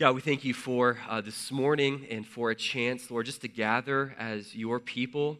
God, 0.00 0.14
we 0.14 0.22
thank 0.22 0.46
you 0.46 0.54
for 0.54 0.96
uh, 1.10 1.20
this 1.20 1.52
morning 1.52 2.06
and 2.08 2.26
for 2.26 2.50
a 2.50 2.54
chance, 2.54 3.10
Lord, 3.10 3.26
just 3.26 3.42
to 3.42 3.48
gather 3.48 4.14
as 4.18 4.54
your 4.54 4.80
people. 4.80 5.36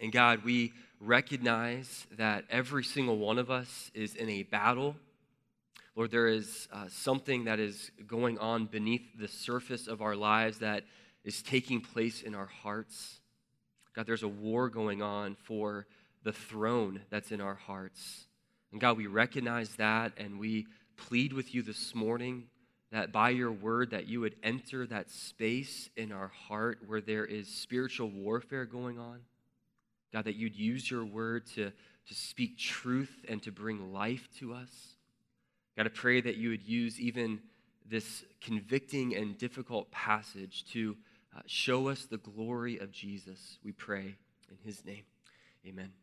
And 0.00 0.10
God, 0.10 0.42
we 0.42 0.72
recognize 1.00 2.06
that 2.16 2.46
every 2.48 2.82
single 2.82 3.18
one 3.18 3.38
of 3.38 3.50
us 3.50 3.90
is 3.92 4.14
in 4.14 4.30
a 4.30 4.42
battle. 4.42 4.96
Lord, 5.94 6.10
there 6.10 6.28
is 6.28 6.66
uh, 6.72 6.86
something 6.88 7.44
that 7.44 7.60
is 7.60 7.90
going 8.06 8.38
on 8.38 8.64
beneath 8.64 9.06
the 9.20 9.28
surface 9.28 9.86
of 9.86 10.00
our 10.00 10.16
lives 10.16 10.60
that 10.60 10.84
is 11.22 11.42
taking 11.42 11.82
place 11.82 12.22
in 12.22 12.34
our 12.34 12.46
hearts. 12.46 13.20
God, 13.94 14.06
there's 14.06 14.22
a 14.22 14.28
war 14.28 14.70
going 14.70 15.02
on 15.02 15.36
for 15.44 15.86
the 16.22 16.32
throne 16.32 17.02
that's 17.10 17.32
in 17.32 17.42
our 17.42 17.56
hearts. 17.56 18.28
And 18.72 18.80
God, 18.80 18.96
we 18.96 19.08
recognize 19.08 19.76
that 19.76 20.12
and 20.16 20.40
we 20.40 20.66
plead 20.96 21.34
with 21.34 21.54
you 21.54 21.60
this 21.60 21.94
morning 21.94 22.44
that 22.90 23.12
by 23.12 23.30
your 23.30 23.52
word 23.52 23.90
that 23.90 24.08
you 24.08 24.20
would 24.20 24.36
enter 24.42 24.86
that 24.86 25.10
space 25.10 25.90
in 25.96 26.10
our 26.10 26.28
heart 26.28 26.80
where 26.86 27.00
there 27.00 27.24
is 27.24 27.48
spiritual 27.48 28.08
warfare 28.10 28.64
going 28.64 28.98
on. 28.98 29.20
God, 30.12 30.24
that 30.24 30.36
you'd 30.36 30.56
use 30.56 30.90
your 30.90 31.04
word 31.04 31.46
to, 31.54 31.70
to 31.70 32.14
speak 32.14 32.58
truth 32.58 33.12
and 33.28 33.42
to 33.42 33.52
bring 33.52 33.92
life 33.92 34.28
to 34.38 34.54
us. 34.54 34.70
God, 35.76 35.86
I 35.86 35.90
pray 35.90 36.20
that 36.22 36.36
you 36.36 36.48
would 36.50 36.62
use 36.62 36.98
even 36.98 37.40
this 37.86 38.24
convicting 38.40 39.14
and 39.14 39.36
difficult 39.36 39.90
passage 39.90 40.64
to 40.72 40.96
uh, 41.36 41.40
show 41.46 41.88
us 41.88 42.06
the 42.06 42.16
glory 42.16 42.78
of 42.78 42.90
Jesus. 42.90 43.58
We 43.62 43.72
pray 43.72 44.16
in 44.50 44.56
his 44.64 44.84
name. 44.84 45.04
Amen. 45.66 45.97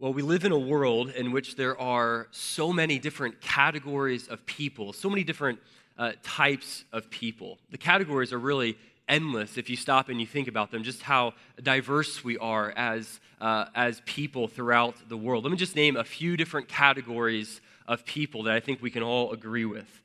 Well, 0.00 0.14
we 0.14 0.22
live 0.22 0.46
in 0.46 0.52
a 0.52 0.58
world 0.58 1.10
in 1.10 1.30
which 1.30 1.56
there 1.56 1.78
are 1.78 2.26
so 2.30 2.72
many 2.72 2.98
different 2.98 3.42
categories 3.42 4.28
of 4.28 4.46
people, 4.46 4.94
so 4.94 5.10
many 5.10 5.24
different 5.24 5.58
uh, 5.98 6.12
types 6.22 6.84
of 6.90 7.10
people. 7.10 7.58
The 7.70 7.76
categories 7.76 8.32
are 8.32 8.38
really 8.38 8.78
endless 9.10 9.58
if 9.58 9.68
you 9.68 9.76
stop 9.76 10.08
and 10.08 10.18
you 10.18 10.26
think 10.26 10.48
about 10.48 10.70
them, 10.70 10.84
just 10.84 11.02
how 11.02 11.34
diverse 11.62 12.24
we 12.24 12.38
are 12.38 12.72
as, 12.78 13.20
uh, 13.42 13.66
as 13.74 14.00
people 14.06 14.48
throughout 14.48 14.94
the 15.10 15.18
world. 15.18 15.44
Let 15.44 15.50
me 15.50 15.58
just 15.58 15.76
name 15.76 15.96
a 15.96 16.04
few 16.04 16.34
different 16.34 16.66
categories 16.66 17.60
of 17.86 18.06
people 18.06 18.44
that 18.44 18.54
I 18.54 18.60
think 18.60 18.80
we 18.80 18.90
can 18.90 19.02
all 19.02 19.32
agree 19.32 19.66
with. 19.66 20.00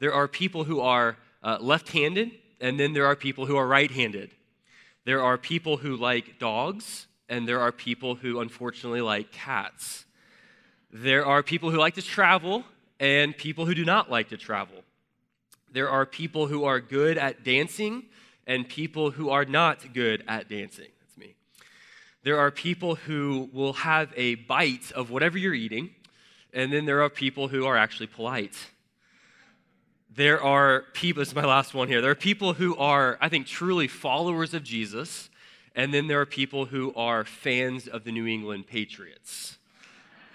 There 0.00 0.12
are 0.12 0.26
people 0.26 0.64
who 0.64 0.80
are 0.80 1.18
uh, 1.44 1.58
left 1.60 1.90
handed, 1.90 2.32
and 2.60 2.80
then 2.80 2.94
there 2.94 3.06
are 3.06 3.14
people 3.14 3.46
who 3.46 3.56
are 3.56 3.68
right 3.68 3.92
handed. 3.92 4.32
There 5.04 5.22
are 5.22 5.38
people 5.38 5.76
who 5.76 5.94
like 5.94 6.40
dogs, 6.40 7.05
and 7.28 7.46
there 7.48 7.60
are 7.60 7.72
people 7.72 8.14
who 8.14 8.40
unfortunately 8.40 9.00
like 9.00 9.32
cats. 9.32 10.04
There 10.92 11.26
are 11.26 11.42
people 11.42 11.70
who 11.70 11.78
like 11.78 11.94
to 11.94 12.02
travel 12.02 12.64
and 13.00 13.36
people 13.36 13.66
who 13.66 13.74
do 13.74 13.84
not 13.84 14.10
like 14.10 14.28
to 14.30 14.36
travel. 14.36 14.76
There 15.72 15.90
are 15.90 16.06
people 16.06 16.46
who 16.46 16.64
are 16.64 16.80
good 16.80 17.18
at 17.18 17.44
dancing 17.44 18.04
and 18.46 18.68
people 18.68 19.10
who 19.10 19.30
are 19.30 19.44
not 19.44 19.92
good 19.92 20.22
at 20.28 20.48
dancing. 20.48 20.88
That's 21.00 21.18
me. 21.18 21.34
There 22.22 22.38
are 22.38 22.50
people 22.50 22.94
who 22.94 23.50
will 23.52 23.74
have 23.74 24.12
a 24.16 24.36
bite 24.36 24.92
of 24.92 25.10
whatever 25.10 25.36
you're 25.36 25.54
eating, 25.54 25.90
and 26.54 26.72
then 26.72 26.86
there 26.86 27.02
are 27.02 27.10
people 27.10 27.48
who 27.48 27.66
are 27.66 27.76
actually 27.76 28.06
polite. 28.06 28.56
There 30.14 30.42
are 30.42 30.84
people, 30.94 31.20
this 31.20 31.28
is 31.28 31.34
my 31.34 31.44
last 31.44 31.74
one 31.74 31.88
here. 31.88 32.00
There 32.00 32.12
are 32.12 32.14
people 32.14 32.54
who 32.54 32.74
are, 32.76 33.18
I 33.20 33.28
think, 33.28 33.46
truly 33.46 33.88
followers 33.88 34.54
of 34.54 34.62
Jesus 34.62 35.28
and 35.76 35.92
then 35.92 36.06
there 36.06 36.20
are 36.20 36.26
people 36.26 36.64
who 36.64 36.92
are 36.96 37.24
fans 37.24 37.86
of 37.86 38.02
the 38.02 38.10
New 38.10 38.26
England 38.26 38.66
Patriots. 38.66 39.58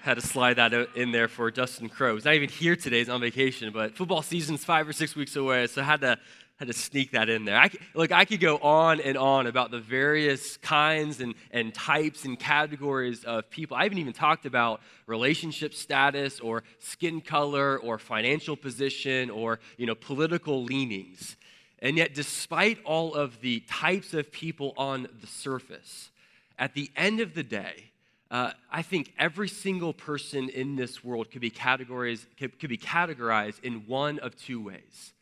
Had 0.03 0.15
to 0.15 0.21
slide 0.21 0.55
that 0.55 0.73
in 0.95 1.11
there 1.11 1.27
for 1.27 1.49
Dustin 1.51 1.89
Crow. 1.89 2.15
He's 2.15 2.25
not 2.25 2.35
even 2.35 2.49
here 2.49 2.75
today, 2.75 2.99
he's 2.99 3.09
on 3.09 3.19
vacation, 3.19 3.73
but 3.73 3.97
football 3.97 4.21
season's 4.21 4.63
five 4.63 4.87
or 4.87 4.93
six 4.93 5.15
weeks 5.15 5.35
away, 5.35 5.65
so 5.67 5.81
I 5.81 5.85
had 5.85 6.01
to, 6.01 6.17
had 6.57 6.67
to 6.67 6.73
sneak 6.73 7.11
that 7.11 7.27
in 7.27 7.45
there. 7.45 7.57
I, 7.57 7.71
look, 7.95 8.11
I 8.11 8.25
could 8.25 8.39
go 8.39 8.57
on 8.59 9.01
and 9.01 9.17
on 9.17 9.47
about 9.47 9.71
the 9.71 9.79
various 9.79 10.57
kinds 10.57 11.21
and, 11.21 11.33
and 11.49 11.73
types 11.73 12.23
and 12.23 12.39
categories 12.39 13.23
of 13.23 13.49
people. 13.49 13.75
I 13.77 13.83
haven't 13.83 13.97
even 13.97 14.13
talked 14.13 14.45
about 14.45 14.81
relationship 15.07 15.73
status 15.73 16.39
or 16.39 16.63
skin 16.77 17.19
color 17.19 17.79
or 17.79 17.97
financial 17.97 18.55
position 18.55 19.31
or 19.31 19.59
you 19.77 19.87
know, 19.87 19.95
political 19.95 20.63
leanings. 20.63 21.35
And 21.81 21.97
yet, 21.97 22.13
despite 22.13 22.77
all 22.83 23.15
of 23.15 23.41
the 23.41 23.61
types 23.61 24.13
of 24.13 24.31
people 24.31 24.73
on 24.77 25.07
the 25.19 25.27
surface, 25.27 26.11
at 26.59 26.75
the 26.75 26.91
end 26.95 27.19
of 27.19 27.33
the 27.33 27.43
day, 27.43 27.91
uh, 28.29 28.51
I 28.71 28.83
think 28.83 29.11
every 29.17 29.49
single 29.49 29.91
person 29.91 30.47
in 30.49 30.75
this 30.75 31.03
world 31.03 31.31
could 31.31 31.41
be, 31.41 31.49
categorized, 31.49 32.27
could, 32.37 32.59
could 32.59 32.69
be 32.69 32.77
categorized 32.77 33.63
in 33.63 33.87
one 33.87 34.19
of 34.19 34.37
two 34.37 34.63
ways. 34.63 35.13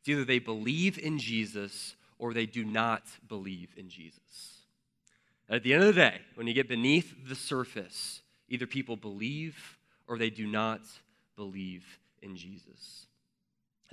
It's 0.00 0.08
either 0.08 0.24
they 0.24 0.40
believe 0.40 0.98
in 0.98 1.18
Jesus 1.18 1.94
or 2.18 2.34
they 2.34 2.46
do 2.46 2.64
not 2.64 3.04
believe 3.28 3.70
in 3.76 3.88
Jesus. 3.88 4.20
At 5.48 5.62
the 5.62 5.72
end 5.72 5.84
of 5.84 5.94
the 5.94 6.00
day, 6.00 6.20
when 6.34 6.46
you 6.46 6.52
get 6.52 6.68
beneath 6.68 7.14
the 7.28 7.36
surface, 7.36 8.20
either 8.48 8.66
people 8.66 8.96
believe 8.96 9.78
or 10.08 10.18
they 10.18 10.30
do 10.30 10.46
not 10.46 10.80
believe 11.36 11.84
in 12.20 12.36
Jesus 12.36 13.07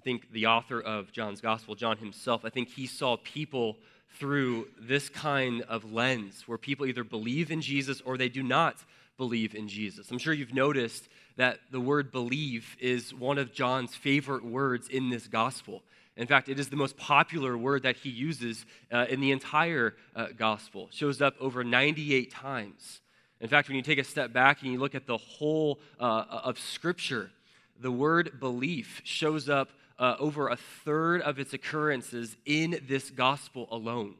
think 0.01 0.31
the 0.31 0.47
author 0.47 0.79
of 0.79 1.11
John's 1.11 1.41
Gospel, 1.41 1.75
John 1.75 1.97
himself, 1.97 2.45
I 2.45 2.49
think 2.49 2.69
he 2.69 2.87
saw 2.87 3.17
people 3.17 3.77
through 4.19 4.67
this 4.79 5.09
kind 5.09 5.61
of 5.63 5.91
lens 5.91 6.43
where 6.45 6.57
people 6.57 6.85
either 6.85 7.03
believe 7.03 7.51
in 7.51 7.61
Jesus 7.61 8.01
or 8.01 8.17
they 8.17 8.29
do 8.29 8.43
not 8.43 8.77
believe 9.17 9.55
in 9.55 9.67
Jesus. 9.67 10.11
I'm 10.11 10.17
sure 10.17 10.33
you've 10.33 10.53
noticed 10.53 11.07
that 11.37 11.59
the 11.71 11.79
word 11.79 12.11
believe 12.11 12.75
is 12.79 13.13
one 13.13 13.37
of 13.37 13.53
John's 13.53 13.95
favorite 13.95 14.45
words 14.45 14.87
in 14.87 15.09
this 15.09 15.27
gospel. 15.27 15.83
In 16.17 16.27
fact, 16.27 16.47
it 16.47 16.59
is 16.59 16.69
the 16.69 16.77
most 16.77 16.95
popular 16.95 17.57
word 17.57 17.83
that 17.83 17.97
he 17.97 18.09
uses 18.09 18.65
uh, 18.91 19.05
in 19.09 19.19
the 19.19 19.31
entire 19.31 19.95
uh, 20.15 20.27
gospel. 20.37 20.87
It 20.87 20.93
shows 20.93 21.21
up 21.21 21.35
over 21.41 21.63
98 21.63 22.31
times. 22.31 23.01
In 23.41 23.49
fact, 23.49 23.67
when 23.67 23.75
you 23.75 23.83
take 23.83 23.99
a 23.99 24.03
step 24.03 24.31
back 24.31 24.61
and 24.61 24.71
you 24.71 24.79
look 24.79 24.95
at 24.95 25.07
the 25.07 25.17
whole 25.17 25.79
uh, 25.99 26.23
of 26.29 26.57
Scripture, 26.57 27.31
the 27.79 27.91
word 27.91 28.39
belief 28.39 29.01
shows 29.03 29.49
up 29.49 29.69
uh, 29.97 30.15
over 30.19 30.49
a 30.49 30.57
third 30.57 31.21
of 31.21 31.39
its 31.39 31.53
occurrences 31.53 32.35
in 32.45 32.79
this 32.87 33.09
gospel 33.09 33.67
alone. 33.71 34.15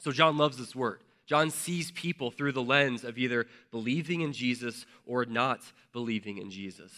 So 0.00 0.12
John 0.12 0.36
loves 0.36 0.58
this 0.58 0.74
word. 0.74 1.00
John 1.26 1.50
sees 1.50 1.90
people 1.92 2.30
through 2.30 2.52
the 2.52 2.62
lens 2.62 3.04
of 3.04 3.18
either 3.18 3.46
believing 3.70 4.20
in 4.20 4.32
Jesus 4.32 4.84
or 5.06 5.24
not 5.24 5.60
believing 5.92 6.38
in 6.38 6.50
Jesus. 6.50 6.92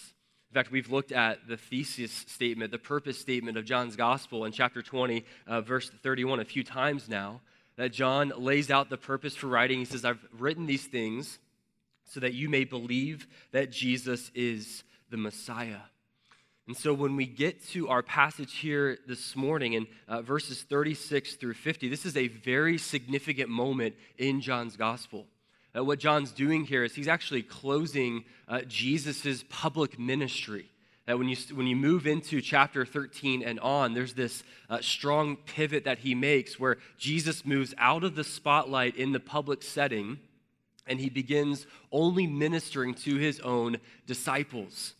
In 0.50 0.54
fact, 0.54 0.70
we've 0.70 0.90
looked 0.90 1.12
at 1.12 1.48
the 1.48 1.56
thesis 1.56 2.12
statement, 2.28 2.70
the 2.70 2.78
purpose 2.78 3.18
statement 3.18 3.58
of 3.58 3.64
John's 3.64 3.96
gospel 3.96 4.44
in 4.44 4.52
chapter 4.52 4.82
20, 4.82 5.24
uh, 5.46 5.60
verse 5.60 5.90
31, 6.02 6.40
a 6.40 6.44
few 6.44 6.62
times 6.62 7.08
now, 7.08 7.40
that 7.76 7.92
John 7.92 8.32
lays 8.36 8.70
out 8.70 8.88
the 8.88 8.96
purpose 8.96 9.34
for 9.34 9.48
writing. 9.48 9.80
He 9.80 9.84
says, 9.84 10.04
I've 10.04 10.24
written 10.38 10.66
these 10.66 10.86
things 10.86 11.38
so 12.04 12.20
that 12.20 12.34
you 12.34 12.48
may 12.48 12.64
believe 12.64 13.26
that 13.50 13.72
Jesus 13.72 14.30
is 14.34 14.84
the 15.10 15.16
Messiah. 15.16 15.80
And 16.66 16.76
so 16.76 16.94
when 16.94 17.14
we 17.14 17.26
get 17.26 17.62
to 17.68 17.88
our 17.88 18.02
passage 18.02 18.54
here 18.54 18.98
this 19.06 19.36
morning 19.36 19.74
in 19.74 19.86
uh, 20.08 20.22
verses 20.22 20.62
36 20.62 21.34
through 21.34 21.54
50, 21.54 21.90
this 21.90 22.06
is 22.06 22.16
a 22.16 22.28
very 22.28 22.78
significant 22.78 23.50
moment 23.50 23.94
in 24.16 24.40
John's 24.40 24.76
gospel. 24.76 25.26
Uh, 25.76 25.84
what 25.84 25.98
John's 25.98 26.32
doing 26.32 26.64
here 26.64 26.82
is 26.82 26.94
he's 26.94 27.08
actually 27.08 27.42
closing 27.42 28.24
uh, 28.48 28.62
Jesus' 28.62 29.44
public 29.50 29.98
ministry. 29.98 30.70
That 31.06 31.18
when 31.18 31.28
you, 31.28 31.36
when 31.52 31.66
you 31.66 31.76
move 31.76 32.06
into 32.06 32.40
chapter 32.40 32.86
13 32.86 33.42
and 33.42 33.60
on, 33.60 33.92
there's 33.92 34.14
this 34.14 34.42
uh, 34.70 34.80
strong 34.80 35.36
pivot 35.36 35.84
that 35.84 35.98
he 35.98 36.14
makes 36.14 36.58
where 36.58 36.78
Jesus 36.96 37.44
moves 37.44 37.74
out 37.76 38.04
of 38.04 38.14
the 38.14 38.24
spotlight 38.24 38.96
in 38.96 39.12
the 39.12 39.20
public 39.20 39.62
setting 39.62 40.18
and 40.86 40.98
he 40.98 41.10
begins 41.10 41.66
only 41.92 42.26
ministering 42.26 42.94
to 42.94 43.16
his 43.16 43.40
own 43.40 43.78
disciples. 44.06 44.94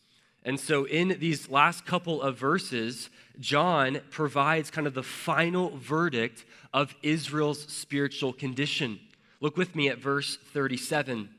And 0.45 0.61
so, 0.61 0.85
in 0.85 1.17
these 1.21 1.49
last 1.49 1.87
couple 1.87 2.21
of 2.21 2.37
verses, 2.37 3.09
John 3.41 4.01
provides 4.11 4.71
kind 4.71 4.87
of 4.87 4.95
the 4.95 5.03
final 5.03 5.77
verdict 5.79 6.45
of 6.73 6.95
Israel's 7.03 7.63
spiritual 7.73 8.33
condition. 8.33 9.01
Look 9.41 9.57
with 9.57 9.75
me 9.75 9.89
at 9.89 9.99
verse 9.99 10.37
37. 10.53 11.31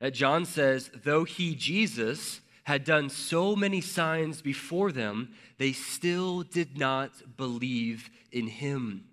That 0.00 0.14
John 0.14 0.44
says, 0.44 0.90
Though 1.02 1.24
he, 1.24 1.54
Jesus, 1.54 2.40
had 2.64 2.84
done 2.84 3.08
so 3.08 3.56
many 3.56 3.80
signs 3.80 4.42
before 4.42 4.92
them, 4.92 5.30
they 5.58 5.72
still 5.72 6.42
did 6.42 6.78
not 6.78 7.36
believe 7.36 8.10
in 8.32 8.46
him. 8.46 9.04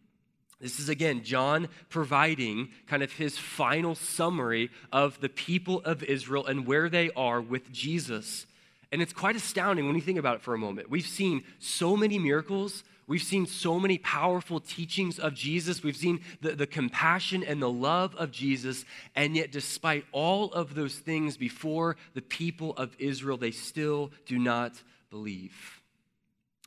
This 0.59 0.79
is 0.79 0.89
again 0.89 1.23
John 1.23 1.67
providing 1.89 2.69
kind 2.87 3.03
of 3.03 3.13
his 3.13 3.37
final 3.37 3.95
summary 3.95 4.69
of 4.91 5.19
the 5.21 5.29
people 5.29 5.81
of 5.81 6.03
Israel 6.03 6.45
and 6.45 6.65
where 6.65 6.89
they 6.89 7.11
are 7.11 7.39
with 7.39 7.71
Jesus. 7.71 8.47
And 8.91 9.01
it's 9.01 9.13
quite 9.13 9.35
astounding 9.35 9.85
when 9.85 9.95
you 9.95 10.01
think 10.01 10.19
about 10.19 10.35
it 10.35 10.41
for 10.41 10.53
a 10.53 10.57
moment. 10.57 10.89
We've 10.89 11.07
seen 11.07 11.43
so 11.59 11.97
many 11.97 12.17
miracles. 12.17 12.83
We've 13.05 13.21
seen 13.21 13.45
so 13.45 13.79
many 13.79 13.97
powerful 13.97 14.59
teachings 14.59 15.19
of 15.19 15.33
Jesus. 15.33 15.83
We've 15.83 15.97
seen 15.97 16.21
the, 16.41 16.55
the 16.55 16.67
compassion 16.67 17.43
and 17.43 17.61
the 17.61 17.69
love 17.69 18.15
of 18.15 18.31
Jesus. 18.31 18.85
And 19.15 19.35
yet, 19.35 19.51
despite 19.51 20.05
all 20.11 20.51
of 20.53 20.75
those 20.75 20.95
things 20.95 21.37
before 21.37 21.97
the 22.13 22.21
people 22.21 22.73
of 22.77 22.95
Israel, 22.99 23.37
they 23.37 23.51
still 23.51 24.11
do 24.25 24.39
not 24.39 24.81
believe. 25.09 25.81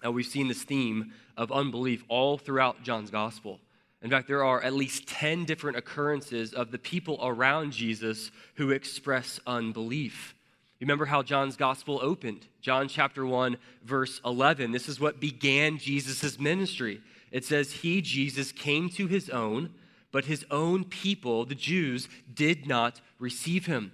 Now, 0.02 0.10
we've 0.10 0.26
seen 0.26 0.48
this 0.48 0.62
theme 0.62 1.12
of 1.36 1.52
unbelief 1.52 2.04
all 2.08 2.38
throughout 2.38 2.82
John's 2.82 3.10
gospel. 3.10 3.60
In 4.02 4.10
fact, 4.10 4.28
there 4.28 4.44
are 4.44 4.62
at 4.62 4.72
least 4.72 5.06
10 5.08 5.44
different 5.44 5.76
occurrences 5.76 6.54
of 6.54 6.70
the 6.70 6.78
people 6.78 7.18
around 7.22 7.72
Jesus 7.72 8.30
who 8.54 8.70
express 8.70 9.40
unbelief. 9.46 10.34
Remember 10.80 11.06
how 11.06 11.22
John's 11.22 11.56
gospel 11.56 12.00
opened? 12.02 12.46
John 12.62 12.88
chapter 12.88 13.26
1, 13.26 13.58
verse 13.84 14.20
11. 14.24 14.72
This 14.72 14.88
is 14.88 14.98
what 14.98 15.20
began 15.20 15.76
Jesus' 15.76 16.38
ministry. 16.38 17.02
It 17.30 17.44
says, 17.44 17.72
He, 17.72 18.00
Jesus, 18.00 18.50
came 18.50 18.88
to 18.90 19.06
his 19.06 19.28
own, 19.28 19.74
but 20.10 20.24
his 20.24 20.44
own 20.50 20.84
people, 20.84 21.44
the 21.44 21.54
Jews, 21.54 22.08
did 22.32 22.66
not 22.66 23.00
receive 23.18 23.66
him. 23.66 23.92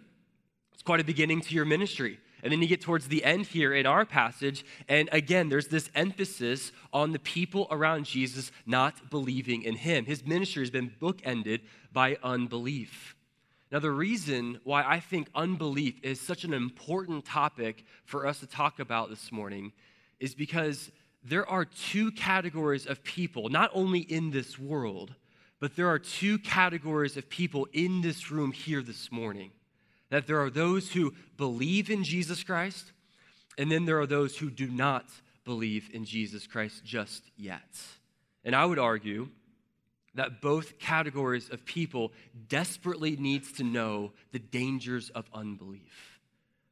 It's 0.73 0.83
quite 0.83 1.01
a 1.01 1.05
beginning 1.05 1.41
to 1.43 1.55
your 1.55 1.65
ministry. 1.65 2.21
And 2.43 2.53
then 2.53 2.63
you 2.63 2.69
get 2.69 2.81
towards 2.81 3.09
the 3.09 3.25
end 3.25 3.47
here 3.47 3.75
in 3.75 3.87
our 3.87 4.05
passage, 4.05 4.65
and 4.89 5.09
again, 5.11 5.49
there's 5.49 5.67
this 5.67 5.91
emphasis 5.97 6.71
on 6.93 7.11
the 7.11 7.19
people 7.19 7.67
around 7.73 8.05
Jesus 8.05 8.53
not 8.67 9.11
believing 9.11 9.63
in 9.63 9.75
him. 9.75 10.05
His 10.05 10.25
ministry 10.25 10.63
has 10.63 10.71
been 10.71 10.93
bookended 11.01 11.63
by 11.93 12.19
unbelief. 12.23 13.16
Now, 13.73 13.81
the 13.81 13.91
reason 13.91 14.61
why 14.63 14.85
I 14.85 15.01
think 15.01 15.29
unbelief 15.35 15.99
is 16.03 16.21
such 16.21 16.45
an 16.45 16.55
important 16.55 17.25
topic 17.25 17.85
for 18.05 18.27
us 18.27 18.39
to 18.41 18.47
talk 18.47 18.79
about 18.79 19.11
this 19.11 19.33
morning 19.33 19.73
is 20.21 20.35
because 20.35 20.93
there 21.25 21.49
are 21.49 21.65
two 21.65 22.13
categories 22.13 22.87
of 22.87 23.03
people, 23.03 23.49
not 23.49 23.71
only 23.75 24.01
in 24.01 24.31
this 24.31 24.59
world, 24.59 25.15
but 25.59 25.75
there 25.75 25.89
are 25.89 25.99
two 25.99 26.39
categories 26.39 27.17
of 27.17 27.29
people 27.29 27.67
in 27.73 28.03
this 28.03 28.31
room 28.31 28.53
here 28.53 28.83
this 28.83 29.11
morning 29.11 29.51
that 30.11 30.29
there 30.29 30.41
are 30.41 30.51
those 30.51 30.93
who 30.93 31.13
believe 31.37 31.91
in 31.91 32.05
Jesus 32.05 32.45
Christ, 32.45 32.93
and 33.59 33.71
then 33.73 33.85
there 33.85 33.99
are 33.99 34.07
those 34.07 34.37
who 34.37 34.51
do 34.51 34.69
not 34.69 35.07
believe 35.45 35.91
in 35.93 36.05
Jesus 36.05 36.47
Christ 36.47 36.85
just 36.85 37.25
yet. 37.37 37.77
And 38.45 38.55
I 38.55 38.65
would 38.65 38.79
argue 38.79 39.29
that 40.17 40.41
both 40.41 40.79
categories 40.79 41.49
of 41.51 41.65
people 41.65 42.13
desperately 42.49 43.17
needs 43.17 43.53
to 43.53 43.65
know 43.65 44.13
the 44.33 44.39
dangers 44.39 45.11
of 45.11 45.27
unbelief. 45.33 46.21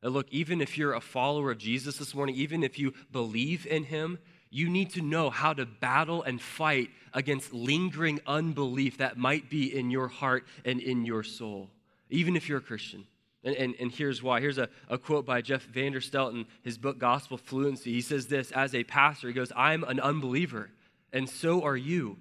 Now 0.02 0.10
look, 0.10 0.26
even 0.30 0.60
if 0.60 0.76
you're 0.76 0.94
a 0.94 1.00
follower 1.00 1.50
of 1.50 1.58
Jesus 1.58 1.96
this 1.96 2.14
morning, 2.14 2.34
even 2.34 2.62
if 2.62 2.78
you 2.78 2.92
believe 3.10 3.66
in 3.66 3.84
him, 3.84 4.18
you 4.50 4.68
need 4.68 4.90
to 4.90 5.02
know 5.02 5.30
how 5.30 5.52
to 5.52 5.66
battle 5.66 6.22
and 6.22 6.40
fight 6.40 6.90
against 7.12 7.52
lingering 7.52 8.20
unbelief 8.26 8.98
that 8.98 9.16
might 9.16 9.50
be 9.50 9.76
in 9.76 9.90
your 9.90 10.08
heart 10.08 10.46
and 10.64 10.80
in 10.80 11.04
your 11.04 11.22
soul, 11.22 11.70
even 12.10 12.36
if 12.36 12.48
you're 12.48 12.58
a 12.58 12.62
Christian. 12.62 13.06
And, 13.42 13.56
and, 13.56 13.74
and, 13.78 13.92
here's 13.92 14.22
why. 14.22 14.40
Here's 14.40 14.56
a, 14.56 14.70
a 14.88 14.96
quote 14.96 15.26
by 15.26 15.42
Jeff 15.42 15.66
Vanderstelt 15.66 16.32
in 16.32 16.46
his 16.62 16.78
book, 16.78 16.98
Gospel 16.98 17.36
Fluency. 17.36 17.92
He 17.92 18.00
says 18.00 18.26
this 18.26 18.50
as 18.52 18.74
a 18.74 18.84
pastor, 18.84 19.28
he 19.28 19.34
goes, 19.34 19.52
I'm 19.54 19.84
an 19.84 20.00
unbeliever, 20.00 20.70
and 21.12 21.28
so 21.28 21.62
are 21.62 21.76
you. 21.76 22.16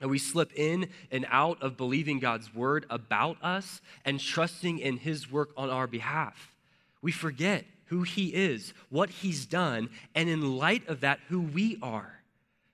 And 0.00 0.10
we 0.10 0.18
slip 0.18 0.52
in 0.54 0.88
and 1.10 1.26
out 1.30 1.62
of 1.62 1.76
believing 1.76 2.18
God's 2.18 2.54
word 2.54 2.84
about 2.90 3.42
us 3.42 3.80
and 4.04 4.20
trusting 4.20 4.78
in 4.78 4.98
his 4.98 5.30
work 5.30 5.50
on 5.56 5.70
our 5.70 5.86
behalf. 5.86 6.54
We 7.00 7.12
forget 7.12 7.64
who 7.86 8.02
he 8.02 8.28
is, 8.28 8.74
what 8.88 9.10
he's 9.10 9.46
done, 9.46 9.88
and 10.14 10.28
in 10.28 10.56
light 10.58 10.88
of 10.88 11.00
that, 11.00 11.20
who 11.28 11.40
we 11.40 11.78
are. 11.82 12.20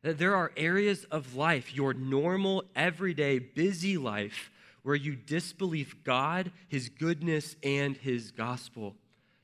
That 0.03 0.19
there 0.19 0.35
are 0.35 0.53
areas 0.57 1.05
of 1.11 1.37
life, 1.37 1.75
your 1.75 1.93
normal, 1.93 2.65
everyday, 2.75 3.39
busy 3.39 3.99
life, 3.99 4.51
where 4.83 4.95
you 4.95 5.15
disbelieve 5.15 5.95
God, 6.05 6.53
His 6.69 6.89
goodness, 6.89 7.57
and 7.63 7.97
His 7.97 8.31
gospel. 8.31 8.97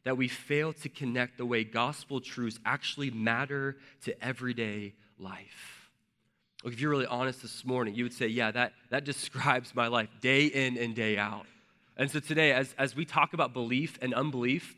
That 0.05 0.17
we 0.17 0.29
fail 0.29 0.73
to 0.73 0.89
connect 0.89 1.37
the 1.37 1.45
way 1.45 1.65
gospel 1.65 2.21
truths 2.21 2.59
actually 2.65 3.11
matter 3.11 3.77
to 4.05 4.25
everyday 4.25 4.95
life. 5.19 5.76
Look, 6.65 6.73
if 6.73 6.81
you're 6.81 6.91
really 6.91 7.07
honest 7.07 7.43
this 7.43 7.65
morning, 7.65 7.95
you 7.95 8.05
would 8.05 8.13
say, 8.13 8.27
Yeah, 8.27 8.51
that, 8.51 8.73
that 8.91 9.05
describes 9.05 9.75
my 9.75 9.89
life 9.89 10.09
day 10.21 10.47
in 10.47 10.79
and 10.79 10.95
day 10.95 11.19
out. 11.19 11.47
And 11.97 12.11
so 12.11 12.21
today, 12.21 12.53
as, 12.53 12.75
as 12.79 12.95
we 12.95 13.05
talk 13.05 13.33
about 13.33 13.53
belief 13.53 13.99
and 14.03 14.13
unbelief, 14.13 14.75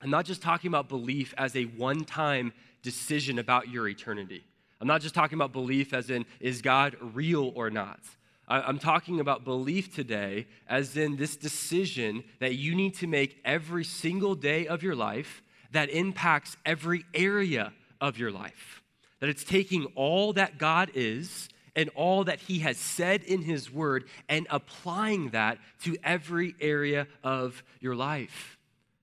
I'm 0.00 0.10
not 0.10 0.24
just 0.24 0.42
talking 0.42 0.68
about 0.68 0.88
belief 0.88 1.34
as 1.36 1.56
a 1.56 1.64
one 1.64 2.04
time 2.04 2.52
decision 2.82 3.38
about 3.38 3.68
your 3.68 3.88
eternity. 3.88 4.44
I'm 4.80 4.86
not 4.86 5.00
just 5.00 5.14
talking 5.14 5.36
about 5.36 5.52
belief 5.52 5.94
as 5.94 6.10
in, 6.10 6.26
is 6.38 6.60
God 6.60 6.96
real 7.00 7.52
or 7.54 7.70
not? 7.70 8.00
I'm 8.48 8.78
talking 8.78 9.18
about 9.18 9.42
belief 9.42 9.92
today, 9.92 10.46
as 10.68 10.96
in 10.96 11.16
this 11.16 11.36
decision 11.36 12.22
that 12.38 12.54
you 12.54 12.76
need 12.76 12.94
to 12.96 13.08
make 13.08 13.40
every 13.44 13.82
single 13.82 14.36
day 14.36 14.68
of 14.68 14.84
your 14.84 14.94
life 14.94 15.42
that 15.72 15.90
impacts 15.90 16.56
every 16.64 17.04
area 17.12 17.72
of 18.00 18.18
your 18.18 18.30
life. 18.30 18.82
That 19.20 19.28
it's 19.28 19.44
taking 19.44 19.86
all 19.94 20.32
that 20.34 20.58
God 20.58 20.90
is 20.94 21.48
and 21.74 21.90
all 21.90 22.24
that 22.24 22.40
He 22.40 22.60
has 22.60 22.76
said 22.76 23.22
in 23.22 23.42
His 23.42 23.72
Word 23.72 24.04
and 24.28 24.46
applying 24.50 25.30
that 25.30 25.58
to 25.82 25.96
every 26.04 26.54
area 26.60 27.06
of 27.22 27.62
your 27.80 27.94
life. 27.94 28.58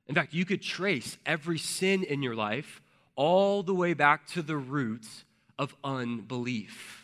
In 0.08 0.16
fact, 0.16 0.34
you 0.34 0.46
could 0.46 0.62
trace 0.62 1.18
every 1.26 1.58
sin 1.58 2.04
in 2.04 2.22
your 2.22 2.36
life 2.36 2.82
all 3.16 3.64
the 3.64 3.76
way 3.76 3.94
back 3.94 4.28
to 4.28 4.42
the 4.42 4.58
roots 4.58 5.24
of 5.58 5.76
unbelief 5.84 7.04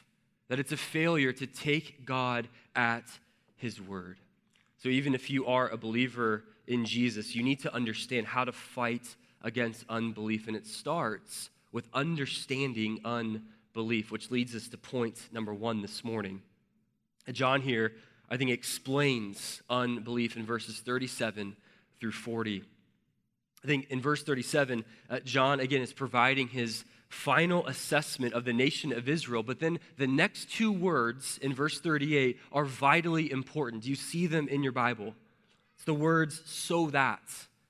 that 0.49 0.59
it's 0.59 0.71
a 0.71 0.77
failure 0.77 1.31
to 1.31 1.47
take 1.47 2.05
God 2.05 2.47
at 2.75 3.05
his 3.55 3.79
word. 3.79 4.17
So 4.77 4.89
even 4.89 5.13
if 5.13 5.29
you 5.29 5.45
are 5.45 5.69
a 5.69 5.77
believer 5.77 6.43
in 6.67 6.85
Jesus, 6.85 7.35
you 7.35 7.43
need 7.43 7.59
to 7.61 7.73
understand 7.73 8.27
how 8.27 8.43
to 8.43 8.51
fight 8.51 9.15
against 9.41 9.85
unbelief. 9.87 10.47
And 10.47 10.55
it 10.55 10.67
starts 10.67 11.49
with 11.71 11.87
understanding 11.93 12.99
unbelief, 13.05 14.11
which 14.11 14.31
leads 14.31 14.55
us 14.55 14.67
to 14.69 14.77
point 14.77 15.29
number 15.31 15.53
one 15.53 15.81
this 15.81 16.03
morning. 16.03 16.41
John 17.31 17.61
here, 17.61 17.93
I 18.29 18.37
think, 18.37 18.51
explains 18.51 19.61
unbelief 19.69 20.35
in 20.35 20.45
verses 20.45 20.79
37 20.79 21.55
through 21.99 22.11
40. 22.11 22.63
I 23.63 23.67
think 23.67 23.87
in 23.89 24.01
verse 24.01 24.23
37, 24.23 24.85
uh, 25.09 25.19
John, 25.19 25.59
again, 25.59 25.81
is 25.81 25.93
providing 25.93 26.47
his 26.47 26.85
final 27.09 27.65
assessment 27.67 28.33
of 28.33 28.45
the 28.45 28.53
nation 28.53 28.93
of 28.93 29.09
Israel. 29.09 29.43
But 29.43 29.59
then 29.59 29.79
the 29.97 30.07
next 30.07 30.51
two 30.51 30.71
words 30.71 31.39
in 31.41 31.53
verse 31.53 31.79
38 31.79 32.39
are 32.51 32.65
vitally 32.65 33.31
important. 33.31 33.83
Do 33.83 33.89
you 33.89 33.95
see 33.95 34.27
them 34.27 34.47
in 34.47 34.63
your 34.63 34.71
Bible? 34.71 35.15
It's 35.75 35.85
the 35.85 35.93
words 35.93 36.41
so 36.45 36.89
that. 36.91 37.21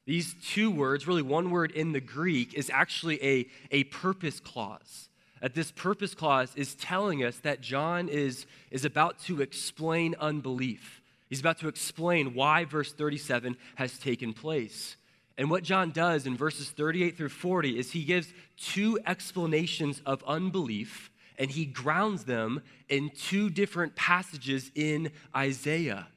These 0.10 0.34
two 0.44 0.72
words, 0.72 1.06
really 1.06 1.22
one 1.22 1.52
word 1.52 1.70
in 1.70 1.92
the 1.92 2.02
Greek, 2.02 2.56
is 2.56 2.72
actually 2.74 3.24
a, 3.24 3.46
a 3.70 3.84
purpose 3.84 4.40
clause. 4.40 5.08
That 5.40 5.54
this 5.54 5.72
purpose 5.72 6.16
clause 6.16 6.52
is 6.56 6.74
telling 6.74 7.24
us 7.24 7.38
that 7.42 7.62
John 7.62 8.10
is, 8.10 8.48
is 8.72 8.86
about 8.86 9.19
to 9.26 9.44
explain 9.44 10.16
unbelief. 10.19 11.04
He's 11.30 11.42
about 11.42 11.60
to 11.60 11.68
explain 11.68 12.33
why 12.33 12.66
verse 12.66 12.92
37 12.92 13.56
has 13.76 14.00
taken 14.00 14.33
place. 14.33 14.98
And 15.38 15.48
what 15.48 15.62
John 15.62 15.92
does 15.92 16.26
in 16.26 16.36
verses 16.36 16.72
38 16.72 17.16
through 17.16 17.30
40 17.30 17.78
is 17.78 17.92
he 17.92 18.04
gives 18.04 18.33
two 18.57 18.98
explanations 19.06 20.02
of 20.07 20.24
unbelief 20.26 21.12
and 21.38 21.52
he 21.52 21.66
grounds 21.66 22.24
them 22.24 22.64
in 22.90 23.12
two 23.12 23.52
different 23.52 23.95
passages 23.95 24.72
in 24.74 25.12
Isaiah. 25.36 26.07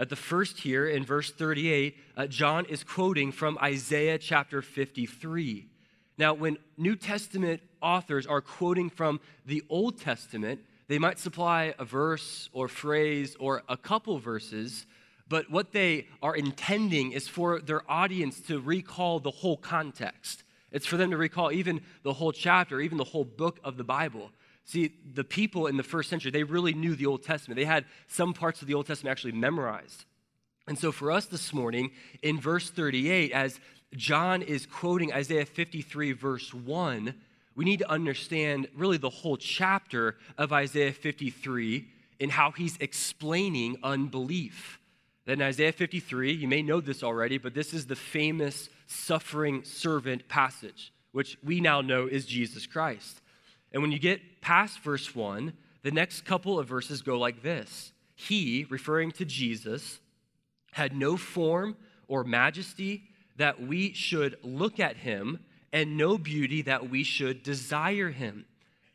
At 0.00 0.08
the 0.08 0.16
first 0.16 0.58
here 0.58 0.88
in 0.88 1.04
verse 1.04 1.30
38, 1.30 1.96
uh, 2.16 2.26
John 2.26 2.64
is 2.64 2.82
quoting 2.82 3.30
from 3.30 3.56
Isaiah 3.62 4.18
chapter 4.18 4.62
53. 4.62 5.68
Now, 6.18 6.34
when 6.34 6.58
New 6.76 6.96
Testament 6.96 7.60
authors 7.80 8.26
are 8.26 8.40
quoting 8.40 8.90
from 8.90 9.20
the 9.46 9.62
Old 9.68 10.00
Testament, 10.00 10.60
they 10.88 10.98
might 10.98 11.20
supply 11.20 11.74
a 11.78 11.84
verse 11.84 12.48
or 12.52 12.66
phrase 12.66 13.36
or 13.38 13.62
a 13.68 13.76
couple 13.76 14.18
verses 14.18 14.86
but 15.30 15.48
what 15.48 15.70
they 15.70 16.08
are 16.20 16.34
intending 16.34 17.12
is 17.12 17.28
for 17.28 17.60
their 17.60 17.88
audience 17.88 18.40
to 18.48 18.58
recall 18.58 19.20
the 19.20 19.30
whole 19.30 19.56
context. 19.56 20.42
It's 20.72 20.86
for 20.86 20.96
them 20.96 21.12
to 21.12 21.16
recall 21.16 21.52
even 21.52 21.82
the 22.02 22.12
whole 22.12 22.32
chapter, 22.32 22.80
even 22.80 22.98
the 22.98 23.04
whole 23.04 23.24
book 23.24 23.60
of 23.62 23.76
the 23.76 23.84
Bible. 23.84 24.32
See, 24.70 24.92
the 25.14 25.24
people 25.24 25.66
in 25.66 25.76
the 25.76 25.82
first 25.82 26.08
century, 26.08 26.30
they 26.30 26.44
really 26.44 26.74
knew 26.74 26.94
the 26.94 27.06
Old 27.06 27.24
Testament. 27.24 27.58
They 27.58 27.64
had 27.64 27.86
some 28.06 28.32
parts 28.32 28.62
of 28.62 28.68
the 28.68 28.74
Old 28.74 28.86
Testament 28.86 29.10
actually 29.10 29.32
memorized. 29.32 30.04
And 30.68 30.78
so 30.78 30.92
for 30.92 31.10
us 31.10 31.26
this 31.26 31.52
morning, 31.52 31.90
in 32.22 32.38
verse 32.38 32.70
38, 32.70 33.32
as 33.32 33.58
John 33.96 34.42
is 34.42 34.66
quoting 34.66 35.12
Isaiah 35.12 35.44
53, 35.44 36.12
verse 36.12 36.54
1, 36.54 37.12
we 37.56 37.64
need 37.64 37.80
to 37.80 37.90
understand 37.90 38.68
really 38.76 38.96
the 38.96 39.10
whole 39.10 39.36
chapter 39.36 40.18
of 40.38 40.52
Isaiah 40.52 40.92
53 40.92 41.88
and 42.20 42.30
how 42.30 42.52
he's 42.52 42.76
explaining 42.78 43.76
unbelief. 43.82 44.78
Then 45.24 45.42
Isaiah 45.42 45.72
53, 45.72 46.30
you 46.30 46.46
may 46.46 46.62
know 46.62 46.80
this 46.80 47.02
already, 47.02 47.38
but 47.38 47.54
this 47.54 47.74
is 47.74 47.86
the 47.86 47.96
famous 47.96 48.68
suffering 48.86 49.64
servant 49.64 50.28
passage, 50.28 50.92
which 51.10 51.36
we 51.42 51.60
now 51.60 51.80
know 51.80 52.06
is 52.06 52.24
Jesus 52.24 52.68
Christ. 52.68 53.20
And 53.72 53.82
when 53.82 53.92
you 53.92 53.98
get 53.98 54.40
past 54.40 54.80
verse 54.80 55.14
1, 55.14 55.52
the 55.82 55.90
next 55.90 56.24
couple 56.24 56.58
of 56.58 56.68
verses 56.68 57.02
go 57.02 57.18
like 57.18 57.42
this 57.42 57.92
He, 58.14 58.66
referring 58.68 59.12
to 59.12 59.24
Jesus, 59.24 60.00
had 60.72 60.96
no 60.96 61.16
form 61.16 61.76
or 62.08 62.24
majesty 62.24 63.04
that 63.36 63.60
we 63.60 63.92
should 63.92 64.36
look 64.42 64.78
at 64.78 64.96
him 64.96 65.38
and 65.72 65.96
no 65.96 66.18
beauty 66.18 66.62
that 66.62 66.90
we 66.90 67.02
should 67.02 67.42
desire 67.42 68.10
him. 68.10 68.44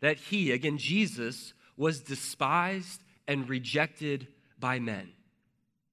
That 0.02 0.18
he, 0.18 0.52
again, 0.52 0.78
Jesus, 0.78 1.54
was 1.78 2.02
despised 2.02 3.02
and 3.28 3.50
rejected 3.50 4.28
by 4.60 4.80
men. 4.80 5.12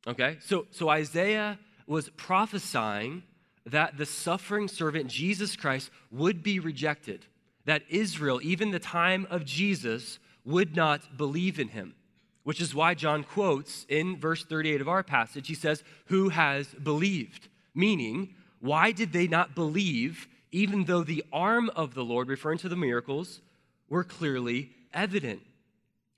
Okay? 0.06 0.38
So, 0.40 0.66
so 0.70 0.88
Isaiah 0.88 1.58
was 1.86 2.08
prophesying 2.10 3.22
that 3.66 3.96
the 3.96 4.06
suffering 4.06 4.68
servant 4.68 5.08
Jesus 5.08 5.56
Christ 5.56 5.90
would 6.10 6.42
be 6.42 6.58
rejected, 6.58 7.24
that 7.64 7.82
Israel, 7.88 8.40
even 8.42 8.70
the 8.70 8.78
time 8.78 9.26
of 9.30 9.44
Jesus, 9.44 10.18
would 10.44 10.74
not 10.74 11.16
believe 11.16 11.58
in 11.58 11.68
him. 11.68 11.94
Which 12.44 12.60
is 12.60 12.74
why 12.74 12.94
John 12.94 13.22
quotes 13.22 13.86
in 13.88 14.16
verse 14.16 14.44
38 14.44 14.80
of 14.80 14.88
our 14.88 15.04
passage, 15.04 15.46
he 15.46 15.54
says, 15.54 15.84
Who 16.06 16.30
has 16.30 16.66
believed? 16.68 17.48
Meaning, 17.74 18.34
why 18.60 18.92
did 18.92 19.12
they 19.12 19.28
not 19.28 19.54
believe 19.54 20.28
even 20.50 20.84
though 20.84 21.02
the 21.02 21.24
arm 21.32 21.70
of 21.76 21.94
the 21.94 22.04
Lord, 22.04 22.28
referring 22.28 22.58
to 22.58 22.68
the 22.68 22.76
miracles, 22.76 23.40
were 23.88 24.04
clearly 24.04 24.70
evident? 24.92 25.42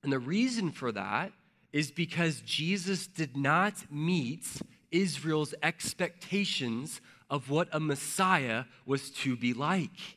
And 0.03 0.13
the 0.13 0.19
reason 0.19 0.71
for 0.71 0.93
that 0.93 1.33
is 1.73 1.91
because 1.91 2.41
Jesus 2.41 3.07
did 3.07 3.37
not 3.37 3.91
meet 3.91 4.47
Israel's 4.91 5.55
expectations 5.63 7.01
of 7.29 7.51
what 7.51 7.69
a 7.73 7.81
Messiah 7.81 8.65
was 8.87 9.11
to 9.11 9.37
be 9.37 9.53
like. 9.53 10.17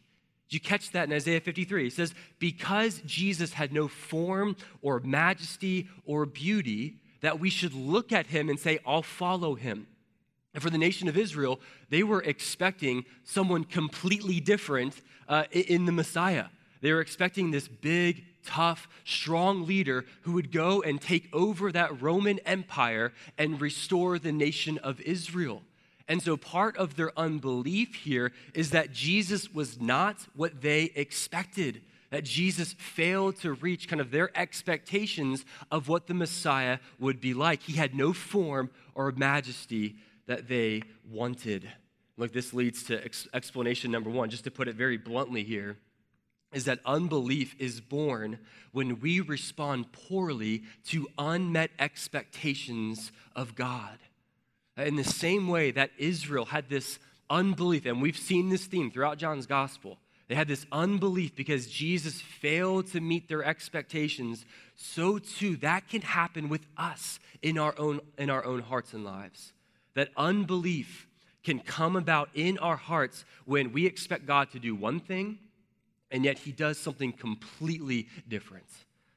Did 0.49 0.55
you 0.55 0.59
catch 0.61 0.91
that 0.91 1.09
in 1.09 1.13
Isaiah 1.13 1.41
53? 1.41 1.87
It 1.87 1.93
says, 1.93 2.13
Because 2.39 3.01
Jesus 3.05 3.53
had 3.53 3.73
no 3.73 3.87
form 3.87 4.55
or 4.81 4.99
majesty 5.01 5.87
or 6.05 6.25
beauty, 6.25 6.95
that 7.21 7.39
we 7.39 7.49
should 7.49 7.73
look 7.73 8.11
at 8.11 8.27
him 8.27 8.49
and 8.49 8.59
say, 8.59 8.79
I'll 8.85 9.01
follow 9.01 9.55
him. 9.55 9.87
And 10.53 10.63
for 10.63 10.69
the 10.69 10.77
nation 10.77 11.07
of 11.07 11.17
Israel, 11.17 11.59
they 11.89 12.03
were 12.03 12.21
expecting 12.21 13.05
someone 13.23 13.63
completely 13.63 14.39
different 14.39 15.01
uh, 15.27 15.43
in 15.51 15.85
the 15.85 15.91
Messiah. 15.91 16.45
They 16.81 16.93
were 16.93 17.01
expecting 17.01 17.51
this 17.51 17.67
big, 17.67 18.23
tough, 18.45 18.87
strong 19.03 19.65
leader 19.65 20.05
who 20.21 20.33
would 20.33 20.51
go 20.51 20.81
and 20.81 21.01
take 21.01 21.27
over 21.33 21.71
that 21.71 22.01
Roman 22.01 22.39
Empire 22.39 23.13
and 23.37 23.59
restore 23.59 24.17
the 24.17 24.31
nation 24.31 24.77
of 24.79 25.01
Israel. 25.01 25.63
And 26.07 26.21
so 26.21 26.37
part 26.37 26.77
of 26.77 26.95
their 26.95 27.17
unbelief 27.19 27.95
here 27.95 28.31
is 28.53 28.71
that 28.71 28.93
Jesus 28.93 29.53
was 29.53 29.79
not 29.81 30.27
what 30.35 30.61
they 30.61 30.83
expected, 30.95 31.81
that 32.11 32.23
Jesus 32.23 32.73
failed 32.73 33.35
to 33.41 33.53
reach 33.53 33.89
kind 33.89 33.99
of 33.99 34.11
their 34.11 34.35
expectations 34.37 35.43
of 35.69 35.89
what 35.89 36.07
the 36.07 36.13
Messiah 36.13 36.79
would 36.99 37.19
be 37.19 37.33
like. 37.33 37.63
He 37.63 37.73
had 37.73 37.93
no 37.93 38.13
form 38.13 38.69
or 38.95 39.11
majesty 39.11 39.97
that 40.27 40.47
they 40.47 40.83
wanted. 41.09 41.69
Look, 42.15 42.31
this 42.31 42.53
leads 42.53 42.83
to 42.83 43.03
ex- 43.03 43.27
explanation 43.33 43.91
number 43.91 44.09
one, 44.09 44.29
just 44.29 44.45
to 44.45 44.51
put 44.51 44.67
it 44.67 44.75
very 44.75 44.97
bluntly 44.97 45.43
here 45.43 45.77
is 46.53 46.65
that 46.65 46.79
unbelief 46.85 47.55
is 47.59 47.81
born 47.81 48.39
when 48.71 48.99
we 48.99 49.19
respond 49.19 49.91
poorly 49.91 50.63
to 50.85 51.07
unmet 51.17 51.71
expectations 51.77 53.11
of 53.35 53.55
God. 53.55 53.97
In 54.77 54.95
the 54.95 55.03
same 55.03 55.47
way 55.47 55.71
that 55.71 55.91
Israel 55.97 56.45
had 56.45 56.69
this 56.69 56.99
unbelief, 57.29 57.85
and 57.85 58.01
we've 58.01 58.17
seen 58.17 58.49
this 58.49 58.65
theme 58.65 58.91
throughout 58.91 59.17
John's 59.17 59.45
gospel, 59.45 59.97
they 60.27 60.35
had 60.35 60.47
this 60.47 60.65
unbelief 60.71 61.35
because 61.35 61.67
Jesus 61.67 62.21
failed 62.21 62.87
to 62.91 62.99
meet 62.99 63.27
their 63.27 63.43
expectations. 63.43 64.45
So 64.75 65.19
too, 65.19 65.55
that 65.57 65.87
can 65.87 66.01
happen 66.01 66.49
with 66.49 66.65
us 66.77 67.19
in 67.41 67.57
our 67.57 67.73
own, 67.77 68.01
in 68.17 68.29
our 68.29 68.43
own 68.43 68.61
hearts 68.61 68.93
and 68.93 69.03
lives. 69.03 69.53
That 69.95 70.09
unbelief 70.17 71.07
can 71.43 71.59
come 71.59 71.95
about 71.95 72.29
in 72.33 72.57
our 72.57 72.75
hearts 72.75 73.23
when 73.45 73.71
we 73.71 73.85
expect 73.85 74.25
God 74.25 74.51
to 74.51 74.59
do 74.59 74.75
one 74.75 74.99
thing 74.99 75.39
and 76.11 76.23
yet 76.23 76.39
he 76.39 76.51
does 76.51 76.77
something 76.77 77.11
completely 77.11 78.07
different. 78.27 78.67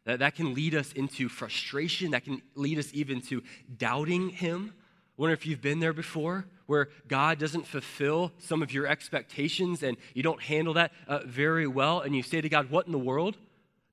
That, 0.05 0.21
that 0.21 0.35
can 0.35 0.55
lead 0.55 0.75
us 0.75 0.93
into 0.93 1.29
frustration, 1.29 2.13
that 2.13 2.25
can 2.25 2.43
lead 2.55 2.79
us 2.79 2.91
even 2.93 3.21
to 3.23 3.43
doubting 3.77 4.31
him. 4.31 4.75
Wonder 5.21 5.35
if 5.35 5.45
you've 5.45 5.61
been 5.61 5.81
there 5.81 5.93
before 5.93 6.47
where 6.65 6.89
God 7.07 7.39
doesn't 7.39 7.67
fulfill 7.67 8.33
some 8.39 8.63
of 8.63 8.73
your 8.73 8.87
expectations 8.87 9.83
and 9.83 9.99
you 10.15 10.23
don't 10.23 10.41
handle 10.41 10.73
that 10.73 10.93
uh, 11.07 11.19
very 11.27 11.67
well, 11.67 12.01
and 12.01 12.17
you 12.17 12.23
say 12.23 12.41
to 12.41 12.49
God, 12.49 12.71
What 12.71 12.87
in 12.87 12.93
the 12.93 12.99
world? 12.99 13.37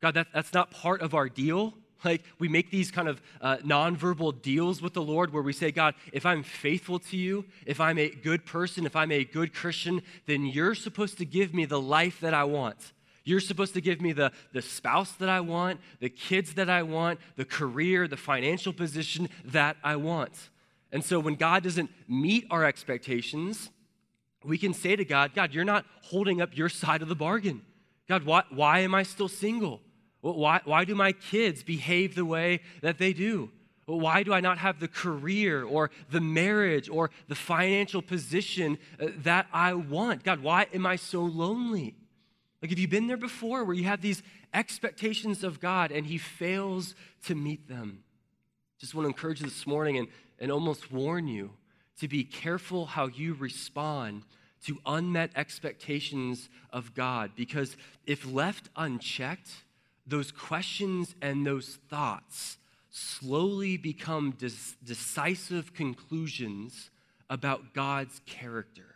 God, 0.02 0.14
that, 0.14 0.28
that's 0.34 0.54
not 0.54 0.72
part 0.72 1.02
of 1.02 1.14
our 1.14 1.28
deal. 1.28 1.74
Like 2.06 2.24
we 2.40 2.48
make 2.48 2.72
these 2.72 2.92
kind 2.92 3.10
of 3.10 3.22
uh, 3.42 3.58
nonverbal 3.58 4.42
deals 4.42 4.82
with 4.82 4.94
the 4.94 5.02
Lord 5.02 5.34
where 5.34 5.44
we 5.44 5.52
say, 5.52 5.70
God, 5.70 5.96
if 6.14 6.26
I'm 6.26 6.44
faithful 6.44 6.98
to 7.00 7.18
you, 7.18 7.44
if 7.66 7.82
I'm 7.82 7.98
a 7.98 8.08
good 8.08 8.46
person, 8.46 8.86
if 8.86 8.96
I'm 8.96 9.12
a 9.12 9.26
good 9.26 9.54
Christian, 9.54 10.04
then 10.28 10.46
you're 10.46 10.76
supposed 10.76 11.18
to 11.18 11.26
give 11.26 11.54
me 11.54 11.66
the 11.66 11.82
life 11.82 12.22
that 12.22 12.34
I 12.34 12.46
want. 12.46 12.94
You're 13.26 13.42
supposed 13.42 13.74
to 13.74 13.82
give 13.82 14.00
me 14.00 14.14
the, 14.14 14.32
the 14.54 14.62
spouse 14.62 15.12
that 15.14 15.28
I 15.28 15.42
want, 15.42 15.82
the 16.00 16.10
kids 16.10 16.54
that 16.54 16.70
I 16.70 16.84
want, 16.84 17.20
the 17.36 17.44
career, 17.44 18.08
the 18.08 18.16
financial 18.16 18.72
position 18.72 19.28
that 19.44 19.76
I 19.84 19.98
want. 19.98 20.32
And 20.92 21.04
so 21.04 21.20
when 21.20 21.36
God 21.36 21.64
doesn't 21.64 21.90
meet 22.08 22.48
our 22.50 22.64
expectations, 22.64 23.70
we 24.44 24.58
can 24.58 24.74
say 24.74 24.96
to 24.96 25.04
God, 25.04 25.34
God, 25.34 25.54
you're 25.54 25.66
not 25.66 25.86
holding 26.02 26.42
up 26.42 26.56
your 26.56 26.70
side 26.70 27.02
of 27.02 27.10
the 27.10 27.16
bargain. 27.16 27.62
God, 28.08 28.24
why, 28.24 28.44
why 28.50 28.80
am 28.80 28.96
I 28.96 29.04
still 29.04 29.28
single? 29.28 29.82
Why, 30.22 30.62
why 30.64 30.86
do 30.86 30.96
my 30.96 31.12
kids 31.12 31.64
behave 31.64 32.16
the 32.16 32.26
way 32.26 32.62
that 32.82 32.98
they 32.98 33.14
do? 33.14 33.52
Why 33.86 34.24
do 34.24 34.34
I 34.34 34.42
not 34.42 34.58
have 34.58 34.80
the 34.80 34.88
career 34.88 35.64
or 35.64 35.92
the 36.10 36.20
marriage 36.20 36.90
or 36.90 37.10
the 37.30 37.36
financial 37.36 38.02
position 38.02 38.78
uh, 39.00 39.08
that 39.20 39.48
I 39.54 39.76
want? 39.76 40.24
God, 40.24 40.42
why 40.42 40.68
am 40.74 40.86
I 40.86 40.98
so 40.98 41.22
lonely? 41.22 41.96
Like, 42.62 42.72
have 42.72 42.80
you 42.80 42.88
been 42.88 43.08
there 43.08 43.18
before 43.18 43.64
where 43.64 43.76
you 43.76 43.86
have 43.86 44.02
these 44.02 44.24
expectations 44.54 45.44
of 45.44 45.62
God 45.62 45.92
and 45.92 46.06
He 46.06 46.18
fails 46.18 46.96
to 47.26 47.36
meet 47.36 47.70
them? 47.70 48.04
Just 48.78 48.94
want 48.94 49.06
to 49.06 49.08
encourage 49.08 49.40
you 49.40 49.48
this 49.48 49.66
morning 49.66 49.98
and, 49.98 50.08
and 50.40 50.52
almost 50.52 50.92
warn 50.92 51.28
you 51.28 51.52
to 52.00 52.08
be 52.08 52.24
careful 52.24 52.86
how 52.86 53.08
you 53.08 53.34
respond 53.34 54.24
to 54.64 54.78
unmet 54.86 55.32
expectations 55.36 56.50
of 56.72 56.94
God 56.94 57.32
because 57.36 57.78
if 58.06 58.26
left 58.32 58.70
unchecked, 58.76 59.50
those 60.06 60.32
questions 60.32 61.16
and 61.22 61.46
those 61.46 61.80
thoughts 61.90 62.58
slowly 62.90 63.78
become 63.78 64.36
decisive 64.84 65.74
conclusions 65.74 66.90
about 67.30 67.74
God's 67.74 68.22
character. 68.26 68.96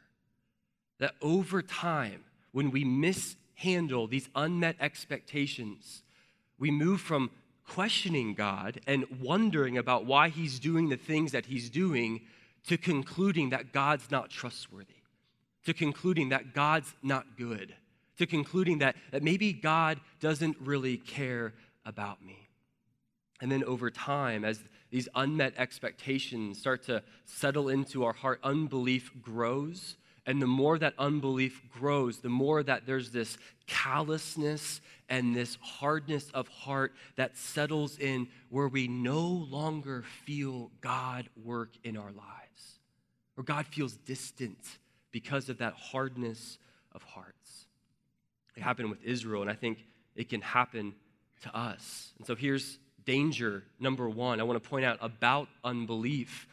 That 1.00 1.15
over 1.21 1.62
time, 1.62 2.24
when 2.51 2.71
we 2.71 2.83
mishandle 2.83 4.07
these 4.07 4.29
unmet 4.36 4.75
expectations, 4.79 6.03
we 6.57 6.71
move 6.71 7.01
from 7.01 7.29
questioning 7.68 8.34
God 8.34 8.82
and 8.88 9.06
wondering 9.22 9.77
about 9.77 10.06
why 10.06 10.30
He's 10.30 10.60
doing 10.60 10.89
the 10.89 10.98
things 10.98 11.32
that 11.32 11.46
He's 11.46 11.70
doing 11.70 12.22
to 12.68 12.77
concluding 12.77 13.50
that 13.50 13.74
God's 13.74 14.12
not 14.12 14.30
trustworthy, 14.30 15.01
to 15.65 15.74
concluding 15.74 16.30
that 16.30 16.53
God's 16.53 16.94
not 17.01 17.38
good 17.38 17.74
to 18.22 18.27
concluding 18.27 18.77
that, 18.77 18.96
that 19.10 19.24
maybe 19.24 19.51
God 19.51 20.00
doesn't 20.20 20.56
really 20.60 20.98
care 20.98 21.56
about 21.88 22.24
me. 22.24 22.50
And 23.41 23.51
then 23.51 23.63
over 23.63 23.89
time, 23.89 24.46
as 24.46 24.60
these 24.91 25.10
unmet 25.15 25.53
expectations 25.58 26.60
start 26.60 26.84
to 26.84 27.01
settle 27.25 27.68
into 27.68 28.03
our 28.03 28.13
heart, 28.13 28.39
unbelief 28.44 29.12
grows. 29.24 29.96
And 30.25 30.41
the 30.41 30.47
more 30.47 30.77
that 30.77 30.93
unbelief 30.99 31.61
grows, 31.71 32.19
the 32.19 32.29
more 32.29 32.61
that 32.61 32.85
there's 32.85 33.11
this 33.11 33.37
callousness 33.65 34.81
and 35.09 35.35
this 35.35 35.57
hardness 35.61 36.29
of 36.33 36.47
heart 36.47 36.93
that 37.15 37.37
settles 37.37 37.97
in 37.97 38.27
where 38.49 38.67
we 38.67 38.87
no 38.87 39.21
longer 39.21 40.03
feel 40.25 40.71
God 40.79 41.27
work 41.43 41.71
in 41.83 41.97
our 41.97 42.11
lives, 42.11 42.79
or 43.35 43.43
God 43.43 43.65
feels 43.67 43.93
distant 43.97 44.59
because 45.11 45.49
of 45.49 45.57
that 45.57 45.73
hardness 45.73 46.59
of 46.93 47.03
hearts. 47.03 47.65
It 48.55 48.61
happened 48.61 48.89
with 48.89 49.03
Israel, 49.03 49.41
and 49.41 49.49
I 49.49 49.55
think 49.55 49.85
it 50.15 50.29
can 50.29 50.41
happen 50.41 50.93
to 51.43 51.57
us. 51.57 52.11
And 52.17 52.27
so 52.27 52.35
here's 52.35 52.77
danger 53.05 53.63
number 53.79 54.07
one 54.07 54.39
I 54.39 54.43
want 54.43 54.61
to 54.61 54.69
point 54.69 54.85
out 54.85 54.99
about 55.01 55.47
unbelief 55.63 56.47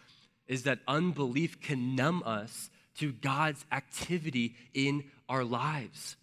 is 0.46 0.62
that 0.62 0.78
unbelief 0.88 1.60
can 1.60 1.94
numb 1.94 2.22
us 2.24 2.70
to 2.98 3.12
God's 3.12 3.64
activity 3.72 4.54
in 4.74 5.04
our 5.28 5.44
lives. 5.44 6.16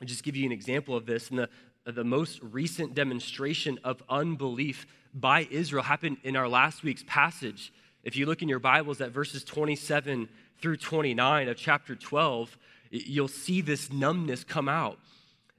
I'll 0.00 0.06
just 0.06 0.22
give 0.22 0.36
you 0.36 0.46
an 0.46 0.52
example 0.52 0.96
of 0.96 1.06
this. 1.06 1.30
In 1.30 1.36
the, 1.36 1.48
the 1.84 2.04
most 2.04 2.40
recent 2.42 2.94
demonstration 2.94 3.78
of 3.84 4.02
unbelief 4.08 4.86
by 5.14 5.46
Israel 5.50 5.82
happened 5.82 6.18
in 6.22 6.36
our 6.36 6.48
last 6.48 6.82
week's 6.82 7.04
passage. 7.06 7.72
If 8.02 8.16
you 8.16 8.26
look 8.26 8.42
in 8.42 8.48
your 8.48 8.60
Bibles 8.60 9.00
at 9.00 9.10
verses 9.10 9.44
27 9.44 10.28
through 10.60 10.76
29 10.76 11.48
of 11.48 11.56
chapter 11.56 11.94
12, 11.94 12.56
you'll 12.90 13.28
see 13.28 13.60
this 13.60 13.92
numbness 13.92 14.44
come 14.44 14.68
out. 14.68 14.98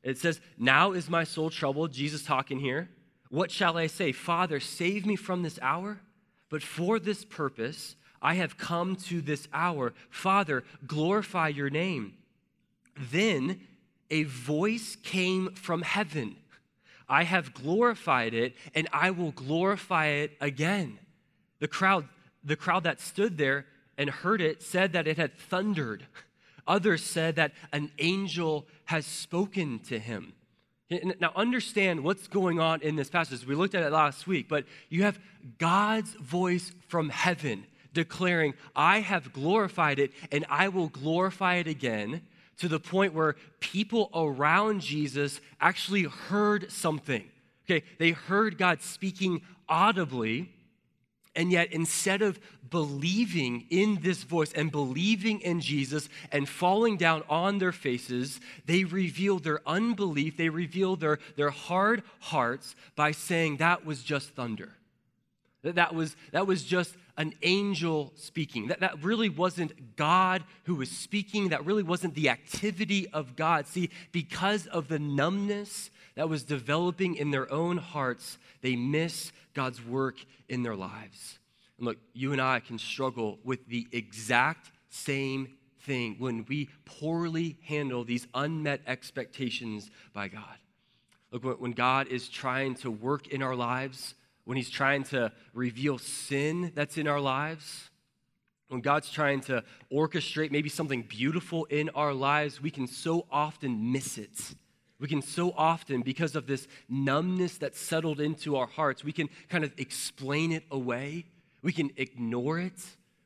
It 0.03 0.17
says, 0.17 0.41
Now 0.57 0.93
is 0.93 1.09
my 1.09 1.23
soul 1.23 1.49
troubled, 1.49 1.93
Jesus 1.93 2.23
talking 2.23 2.59
here. 2.59 2.89
What 3.29 3.51
shall 3.51 3.77
I 3.77 3.87
say? 3.87 4.11
Father, 4.11 4.59
save 4.59 5.05
me 5.05 5.15
from 5.15 5.43
this 5.43 5.59
hour? 5.61 5.99
But 6.49 6.63
for 6.63 6.99
this 6.99 7.23
purpose, 7.23 7.95
I 8.21 8.35
have 8.35 8.57
come 8.57 8.95
to 9.07 9.21
this 9.21 9.47
hour. 9.53 9.93
Father, 10.09 10.63
glorify 10.85 11.49
your 11.49 11.69
name. 11.69 12.13
Then 12.97 13.61
a 14.09 14.23
voice 14.23 14.95
came 15.01 15.53
from 15.53 15.81
heaven 15.81 16.35
I 17.11 17.23
have 17.25 17.53
glorified 17.53 18.33
it, 18.33 18.55
and 18.73 18.87
I 18.93 19.11
will 19.11 19.31
glorify 19.31 20.07
it 20.07 20.31
again. 20.39 20.97
The 21.59 21.67
crowd, 21.67 22.07
the 22.41 22.55
crowd 22.55 22.85
that 22.85 23.01
stood 23.01 23.37
there 23.37 23.65
and 23.97 24.09
heard 24.09 24.39
it 24.39 24.63
said 24.63 24.93
that 24.93 25.07
it 25.07 25.17
had 25.17 25.37
thundered. 25.37 26.05
Others 26.65 27.03
said 27.03 27.35
that 27.35 27.51
an 27.73 27.91
angel 27.99 28.65
has 28.85 29.05
spoken 29.05 29.79
to 29.79 29.99
him. 29.99 30.31
Now, 31.19 31.33
understand 31.35 32.01
what's 32.01 32.29
going 32.29 32.61
on 32.61 32.81
in 32.81 32.95
this 32.95 33.09
passage. 33.09 33.45
We 33.45 33.55
looked 33.55 33.75
at 33.75 33.83
it 33.83 33.91
last 33.91 34.25
week, 34.25 34.47
but 34.47 34.63
you 34.87 35.03
have 35.03 35.19
God's 35.57 36.13
voice 36.13 36.71
from 36.87 37.09
heaven 37.09 37.65
declaring, 37.93 38.53
I 38.75 38.99
have 38.99 39.33
glorified 39.33 39.99
it 39.99 40.11
and 40.31 40.45
I 40.49 40.69
will 40.69 40.89
glorify 40.89 41.55
it 41.55 41.67
again, 41.67 42.21
to 42.57 42.67
the 42.67 42.79
point 42.79 43.13
where 43.13 43.35
people 43.59 44.09
around 44.13 44.81
Jesus 44.81 45.41
actually 45.59 46.03
heard 46.03 46.71
something. 46.71 47.23
Okay, 47.65 47.83
they 47.97 48.11
heard 48.11 48.57
God 48.57 48.81
speaking 48.81 49.41
audibly 49.67 50.49
and 51.35 51.51
yet, 51.51 51.71
instead 51.71 52.21
of 52.21 52.39
believing 52.69 53.65
in 53.69 53.99
this 54.01 54.23
voice 54.23 54.51
and 54.51 54.69
believing 54.69 55.39
in 55.39 55.61
Jesus 55.61 56.09
and 56.31 56.47
falling 56.47 56.97
down 56.97 57.23
on 57.29 57.57
their 57.57 57.71
faces, 57.71 58.41
they 58.65 58.83
reveal 58.83 59.39
their 59.39 59.61
unbelief, 59.65 60.35
they 60.35 60.49
reveal 60.49 60.97
their, 60.97 61.19
their 61.37 61.49
hard 61.49 62.03
hearts 62.19 62.75
by 62.95 63.11
saying 63.11 63.57
that 63.57 63.85
was 63.85 64.03
just 64.03 64.31
thunder. 64.31 64.73
That, 65.63 65.75
that, 65.75 65.93
was, 65.93 66.15
that 66.31 66.47
was 66.47 66.63
just 66.63 66.95
an 67.17 67.33
angel 67.43 68.13
speaking. 68.15 68.67
That, 68.67 68.79
that 68.79 69.03
really 69.03 69.29
wasn't 69.29 69.95
God 69.95 70.43
who 70.63 70.75
was 70.75 70.89
speaking. 70.89 71.49
That 71.49 71.65
really 71.65 71.83
wasn't 71.83 72.15
the 72.15 72.29
activity 72.29 73.07
of 73.09 73.35
God. 73.35 73.67
See, 73.67 73.91
because 74.11 74.65
of 74.67 74.87
the 74.87 74.97
numbness 74.97 75.91
that 76.15 76.29
was 76.29 76.43
developing 76.43 77.15
in 77.15 77.31
their 77.31 77.51
own 77.51 77.77
hearts, 77.77 78.39
they 78.61 78.75
miss 78.75 79.31
God's 79.53 79.83
work 79.85 80.15
in 80.49 80.63
their 80.63 80.75
lives. 80.75 81.39
And 81.77 81.85
look, 81.85 81.97
you 82.13 82.31
and 82.31 82.41
I 82.41 82.59
can 82.59 82.79
struggle 82.79 83.37
with 83.43 83.67
the 83.67 83.87
exact 83.91 84.71
same 84.89 85.57
thing 85.81 86.15
when 86.19 86.45
we 86.47 86.69
poorly 86.85 87.57
handle 87.63 88.03
these 88.03 88.27
unmet 88.33 88.81
expectations 88.87 89.89
by 90.13 90.27
God. 90.27 90.57
Look, 91.31 91.61
when 91.61 91.71
God 91.71 92.07
is 92.07 92.27
trying 92.29 92.75
to 92.75 92.91
work 92.91 93.27
in 93.27 93.41
our 93.41 93.55
lives, 93.55 94.15
when 94.45 94.57
He's 94.57 94.69
trying 94.69 95.03
to 95.05 95.31
reveal 95.53 95.97
sin 95.97 96.71
that's 96.75 96.97
in 96.97 97.07
our 97.07 97.19
lives, 97.19 97.89
when 98.69 98.81
God's 98.81 99.11
trying 99.11 99.41
to 99.41 99.63
orchestrate 99.91 100.51
maybe 100.51 100.69
something 100.69 101.01
beautiful 101.03 101.65
in 101.65 101.89
our 101.89 102.13
lives, 102.13 102.61
we 102.61 102.71
can 102.71 102.87
so 102.87 103.25
often 103.31 103.91
miss 103.91 104.17
it 104.17 104.55
we 105.01 105.07
can 105.07 105.23
so 105.23 105.51
often, 105.57 106.03
because 106.03 106.35
of 106.35 106.45
this 106.45 106.67
numbness 106.87 107.57
that's 107.57 107.79
settled 107.79 108.21
into 108.21 108.55
our 108.55 108.67
hearts, 108.67 109.03
we 109.03 109.11
can 109.11 109.29
kind 109.49 109.63
of 109.63 109.73
explain 109.79 110.51
it 110.51 110.63
away. 110.69 111.25
We 111.63 111.73
can 111.73 111.89
ignore 111.97 112.59
it. 112.59 112.79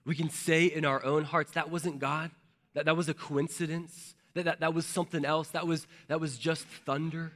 We 0.06 0.16
can 0.16 0.30
say 0.30 0.68
in 0.68 0.86
our 0.86 1.04
own 1.04 1.26
hearts, 1.26 1.52
that 1.52 1.70
wasn't 1.70 2.00
God, 2.00 2.32
that, 2.76 2.86
that 2.86 2.96
was 2.96 3.10
a 3.10 3.14
coincidence, 3.14 4.16
that, 4.36 4.46
that, 4.46 4.62
that 4.62 4.74
was 4.74 4.86
something 4.86 5.26
else, 5.26 5.50
that 5.50 5.68
was, 5.68 5.86
that 6.08 6.22
was 6.22 6.38
just 6.38 6.66
thunder. 6.86 7.34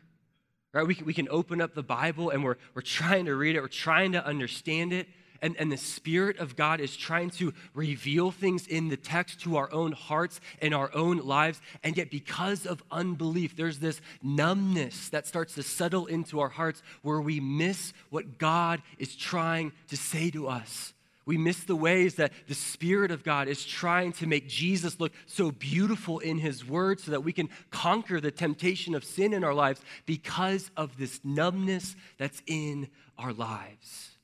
Right? 0.71 0.85
We 0.85 0.95
can, 0.95 1.05
we 1.05 1.13
can 1.13 1.27
open 1.29 1.61
up 1.61 1.73
the 1.73 1.83
Bible 1.83 2.29
and 2.29 2.43
we're, 2.43 2.57
we're 2.75 2.81
trying 2.81 3.25
to 3.25 3.35
read 3.35 3.55
it, 3.55 3.61
we're 3.61 3.67
trying 3.67 4.11
to 4.11 4.23
understand 4.25 4.93
it, 4.93 5.07
and, 5.41 5.55
and 5.57 5.71
the 5.71 5.77
Spirit 5.77 6.37
of 6.37 6.55
God 6.55 6.79
is 6.79 6.95
trying 6.95 7.29
to 7.31 7.53
reveal 7.73 8.31
things 8.31 8.67
in 8.67 8.89
the 8.89 8.97
text 8.97 9.41
to 9.41 9.57
our 9.57 9.71
own 9.71 9.93
hearts 9.93 10.39
and 10.61 10.73
our 10.73 10.93
own 10.93 11.17
lives. 11.19 11.61
And 11.83 11.95
yet, 11.97 12.11
because 12.11 12.65
of 12.65 12.83
unbelief, 12.91 13.55
there's 13.55 13.79
this 13.79 14.01
numbness 14.21 15.09
that 15.09 15.27
starts 15.27 15.55
to 15.55 15.63
settle 15.63 16.05
into 16.07 16.39
our 16.39 16.49
hearts 16.49 16.83
where 17.01 17.21
we 17.21 17.39
miss 17.39 17.93
what 18.09 18.37
God 18.37 18.81
is 18.97 19.15
trying 19.15 19.71
to 19.87 19.97
say 19.97 20.29
to 20.31 20.47
us. 20.47 20.93
We 21.29 21.37
miss 21.37 21.63
the 21.63 21.75
ways 21.75 22.15
that 22.15 22.33
the 22.47 22.55
Spirit 22.55 23.11
of 23.11 23.23
God 23.23 23.47
is 23.47 23.63
trying 23.63 24.13
to 24.13 24.25
make 24.25 24.47
Jesus 24.47 24.99
look 24.99 25.11
so 25.27 25.51
beautiful 25.51 26.17
in 26.17 26.39
His 26.39 26.67
Word 26.67 26.99
so 26.99 27.11
that 27.11 27.23
we 27.23 27.33
can 27.33 27.49
conquer 27.69 28.19
the 28.19 28.31
temptation 28.31 28.95
of 28.95 29.03
sin 29.03 29.33
in 29.33 29.43
our 29.43 29.53
lives 29.53 29.79
because 30.07 30.71
of 30.75 30.97
this 30.97 31.19
numbness 31.23 31.95
that's 32.17 32.41
in 32.47 32.87
our 33.15 33.31
lives 33.31 34.17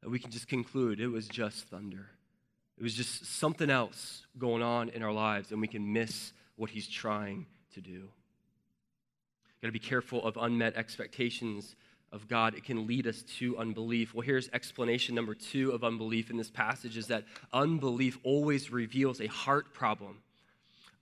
that 0.00 0.10
we 0.10 0.18
can 0.18 0.32
just 0.32 0.48
conclude 0.48 0.98
it 0.98 1.06
was 1.06 1.28
just 1.28 1.68
thunder. 1.68 2.10
It 2.76 2.82
was 2.82 2.94
just 2.94 3.24
something 3.24 3.70
else 3.70 4.26
going 4.36 4.64
on 4.64 4.88
in 4.88 5.04
our 5.04 5.12
lives, 5.12 5.52
and 5.52 5.60
we 5.60 5.68
can 5.68 5.92
miss 5.92 6.32
what 6.56 6.70
he's 6.70 6.88
trying 6.88 7.46
to 7.74 7.80
do. 7.80 8.08
Got 9.62 9.68
to 9.68 9.72
be 9.72 9.78
careful 9.78 10.24
of 10.24 10.36
unmet 10.36 10.74
expectations 10.74 11.76
of 12.12 12.28
God. 12.28 12.54
It 12.54 12.64
can 12.64 12.86
lead 12.86 13.06
us 13.06 13.22
to 13.38 13.58
unbelief. 13.58 14.14
Well, 14.14 14.22
here's 14.22 14.48
explanation 14.50 15.14
number 15.14 15.34
two 15.34 15.70
of 15.70 15.82
unbelief 15.82 16.30
in 16.30 16.36
this 16.36 16.50
passage 16.50 16.96
is 16.96 17.06
that 17.08 17.24
unbelief 17.52 18.18
always 18.22 18.70
reveals 18.70 19.20
a 19.20 19.26
heart 19.26 19.72
problem. 19.72 20.18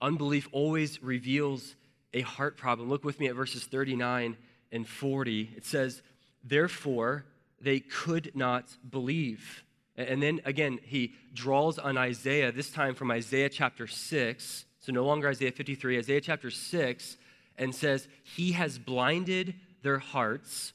Unbelief 0.01 0.47
always 0.51 1.03
reveals 1.03 1.75
a 2.13 2.21
heart 2.21 2.57
problem. 2.57 2.89
Look 2.89 3.03
with 3.03 3.19
me 3.19 3.27
at 3.27 3.35
verses 3.35 3.63
39 3.65 4.37
and 4.71 4.87
40. 4.87 5.53
It 5.55 5.65
says, 5.65 6.01
Therefore, 6.43 7.25
they 7.59 7.79
could 7.79 8.31
not 8.33 8.65
believe. 8.89 9.63
And 9.95 10.23
then 10.23 10.41
again, 10.45 10.79
he 10.83 11.13
draws 11.33 11.77
on 11.77 11.97
Isaiah, 11.97 12.51
this 12.51 12.71
time 12.71 12.95
from 12.95 13.11
Isaiah 13.11 13.49
chapter 13.49 13.85
6, 13.85 14.65
so 14.79 14.91
no 14.91 15.05
longer 15.05 15.27
Isaiah 15.27 15.51
53, 15.51 15.99
Isaiah 15.99 16.21
chapter 16.21 16.49
6, 16.49 17.17
and 17.57 17.75
says, 17.75 18.07
He 18.23 18.53
has 18.53 18.79
blinded 18.79 19.53
their 19.83 19.99
hearts 19.99 20.73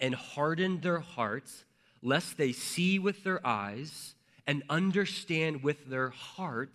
and 0.00 0.14
hardened 0.14 0.82
their 0.82 1.00
hearts, 1.00 1.64
lest 2.02 2.36
they 2.36 2.52
see 2.52 2.98
with 2.98 3.24
their 3.24 3.44
eyes 3.46 4.14
and 4.46 4.62
understand 4.68 5.62
with 5.62 5.88
their 5.88 6.10
heart 6.10 6.74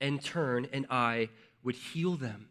and 0.00 0.22
turn, 0.22 0.66
and 0.72 0.86
I 0.90 1.28
would 1.62 1.76
heal 1.76 2.16
them. 2.16 2.48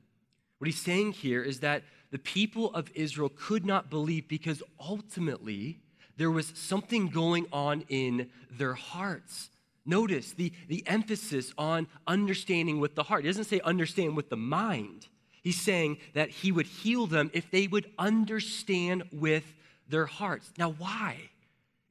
What 0.57 0.67
he's 0.67 0.81
saying 0.81 1.13
here 1.13 1.41
is 1.43 1.59
that 1.59 1.83
the 2.11 2.19
people 2.19 2.73
of 2.73 2.89
Israel 2.95 3.31
could 3.35 3.65
not 3.65 3.89
believe 3.89 4.27
because 4.27 4.63
ultimately, 4.79 5.79
there 6.17 6.31
was 6.31 6.53
something 6.55 7.09
going 7.09 7.45
on 7.51 7.83
in 7.89 8.29
their 8.49 8.73
hearts. 8.73 9.49
Notice 9.85 10.31
the, 10.31 10.51
the 10.67 10.83
emphasis 10.87 11.53
on 11.57 11.87
understanding 12.07 12.79
with 12.79 12.95
the 12.95 13.03
heart. 13.03 13.23
He 13.23 13.29
doesn't 13.29 13.43
say 13.43 13.59
understand 13.61 14.15
with 14.15 14.29
the 14.29 14.37
mind. 14.37 15.07
He's 15.43 15.59
saying 15.59 15.97
that 16.13 16.29
he 16.29 16.51
would 16.51 16.65
heal 16.65 17.05
them 17.05 17.29
if 17.33 17.51
they 17.51 17.67
would 17.67 17.91
understand 17.99 19.03
with 19.11 19.43
their 19.89 20.05
hearts. 20.05 20.51
Now, 20.57 20.71
why? 20.77 21.29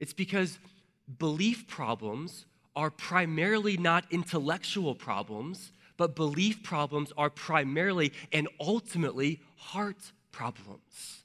It's 0.00 0.12
because 0.12 0.58
belief 1.18 1.66
problems 1.68 2.46
are 2.76 2.90
primarily 2.90 3.76
not 3.76 4.04
intellectual 4.10 4.94
problems, 4.94 5.70
but 5.96 6.16
belief 6.16 6.62
problems 6.62 7.12
are 7.16 7.30
primarily 7.30 8.12
and 8.32 8.48
ultimately 8.60 9.40
heart 9.56 10.12
problems 10.32 11.24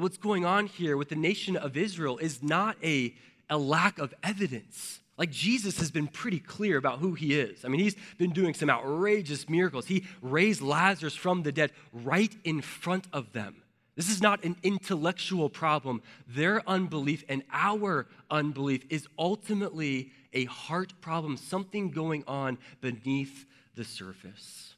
what's 0.00 0.16
going 0.16 0.44
on 0.44 0.66
here 0.66 0.96
with 0.96 1.08
the 1.08 1.16
nation 1.16 1.56
of 1.56 1.76
Israel 1.76 2.18
is 2.18 2.42
not 2.42 2.76
a, 2.82 3.14
a 3.48 3.56
lack 3.56 3.98
of 3.98 4.12
evidence. 4.22 5.00
Like 5.16 5.30
Jesus 5.30 5.78
has 5.78 5.90
been 5.90 6.08
pretty 6.08 6.40
clear 6.40 6.76
about 6.76 6.98
who 6.98 7.14
he 7.14 7.38
is. 7.38 7.64
I 7.64 7.68
mean, 7.68 7.80
he's 7.80 7.96
been 8.18 8.32
doing 8.32 8.54
some 8.54 8.68
outrageous 8.68 9.48
miracles. 9.48 9.86
He 9.86 10.06
raised 10.20 10.60
Lazarus 10.60 11.14
from 11.14 11.42
the 11.42 11.52
dead 11.52 11.70
right 11.92 12.34
in 12.42 12.60
front 12.60 13.06
of 13.12 13.32
them. 13.32 13.56
This 13.96 14.10
is 14.10 14.20
not 14.20 14.44
an 14.44 14.56
intellectual 14.62 15.48
problem. 15.48 16.02
Their 16.26 16.68
unbelief 16.68 17.24
and 17.28 17.42
our 17.52 18.06
unbelief 18.30 18.84
is 18.90 19.06
ultimately 19.18 20.10
a 20.32 20.46
heart 20.46 20.94
problem, 21.00 21.36
something 21.36 21.90
going 21.90 22.24
on 22.26 22.58
beneath 22.80 23.46
the 23.76 23.84
surface. 23.84 24.74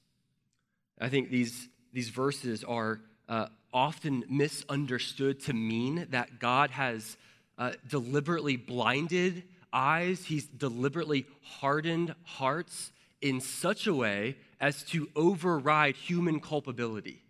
I 1.00 1.08
think 1.08 1.30
these, 1.30 1.68
these 1.92 2.10
verses 2.10 2.62
are 2.62 3.00
uh, 3.28 3.46
often 3.72 4.24
misunderstood 4.28 5.40
to 5.44 5.54
mean 5.54 6.06
that 6.10 6.38
God 6.38 6.70
has 6.70 7.16
uh, 7.58 7.72
deliberately 7.88 8.56
blinded 8.56 9.44
eyes, 9.72 10.26
He's 10.26 10.46
deliberately 10.46 11.26
hardened 11.42 12.14
hearts 12.24 12.92
in 13.22 13.40
such 13.40 13.86
a 13.86 13.94
way 13.94 14.36
as 14.60 14.82
to 14.84 15.08
override 15.16 15.96
human 15.96 16.38
culpability 16.40 17.22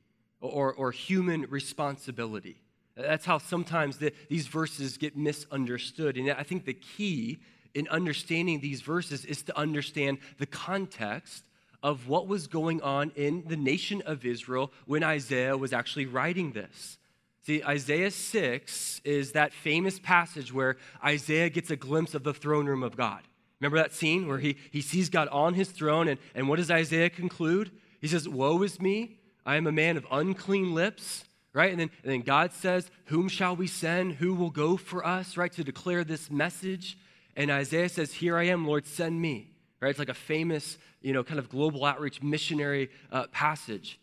or, 0.47 0.73
or 0.73 0.93
human 0.93 1.43
responsibility. 1.49 2.57
That's 2.97 3.27
how 3.27 3.39
sometimes 3.39 3.99
the, 3.99 4.13
these 4.29 4.47
verses 4.47 4.97
get 4.97 5.17
misunderstood. 5.17 6.17
And 6.17 6.31
I 6.31 6.43
think 6.43 6.65
the 6.65 6.75
key 6.75 7.39
in 7.75 7.87
understanding 7.89 8.61
these 8.61 8.81
verses 8.81 9.25
is 9.27 9.43
to 9.43 9.59
understand 9.59 10.19
the 10.39 10.47
context 10.47 11.45
of 11.83 12.09
what 12.09 12.27
was 12.27 12.47
going 12.47 12.81
on 12.81 13.13
in 13.17 13.45
the 13.47 13.57
nation 13.57 14.03
of 14.07 14.25
Israel 14.25 14.73
when 14.87 15.05
Isaiah 15.05 15.57
was 15.57 15.75
actually 15.75 16.07
writing 16.07 16.53
this. 16.53 16.99
See, 17.45 17.63
Isaiah 17.63 18.11
6 18.11 19.03
is 19.05 19.33
that 19.33 19.53
famous 19.53 20.01
passage 20.01 20.53
where 20.53 20.79
Isaiah 21.05 21.49
gets 21.51 21.71
a 21.71 21.77
glimpse 21.77 22.15
of 22.15 22.25
the 22.25 22.35
throne 22.35 22.67
room 22.67 22.83
of 22.83 22.97
God. 22.97 23.21
Remember 23.61 23.79
that 23.79 23.95
scene 23.95 24.27
where 24.27 24.39
he, 24.39 24.57
he 24.71 24.81
sees 24.81 25.09
God 25.09 25.29
on 25.29 25.55
his 25.55 25.71
throne, 25.71 26.09
and, 26.09 26.19
and 26.35 26.49
what 26.49 26.57
does 26.57 26.71
Isaiah 26.71 27.09
conclude? 27.09 27.71
He 28.01 28.09
says, 28.09 28.29
Woe 28.29 28.63
is 28.63 28.81
me, 28.81 29.19
I 29.47 29.57
am 29.57 29.69
a 29.69 29.73
man 29.73 29.97
of 29.97 30.05
unclean 30.11 30.75
lips, 30.75 31.25
right? 31.53 31.71
And 31.71 31.81
then, 31.81 31.91
and 32.03 32.13
then 32.13 32.21
God 32.23 32.53
says, 32.53 32.91
Whom 33.07 33.29
shall 33.29 33.55
we 33.55 33.69
send? 33.69 34.15
Who 34.15 34.35
will 34.35 34.51
go 34.51 34.77
for 34.77 35.07
us, 35.07 35.37
right, 35.37 35.53
to 35.53 35.65
declare 35.65 36.03
this 36.03 36.31
message? 36.31 36.99
And 37.37 37.51
Isaiah 37.51 37.89
says, 37.89 38.13
Here 38.13 38.37
I 38.37 38.45
am, 38.49 38.67
Lord, 38.67 38.87
send 38.87 39.23
me, 39.23 39.53
right? 39.81 39.91
It's 39.91 40.01
like 40.01 40.09
a 40.09 40.15
famous, 40.15 40.77
you 41.01 41.13
know, 41.13 41.23
kind 41.23 41.39
of 41.39 41.49
global 41.49 41.85
outreach 41.85 42.23
missionary 42.23 42.91
uh, 43.13 43.29
passage. 43.29 44.01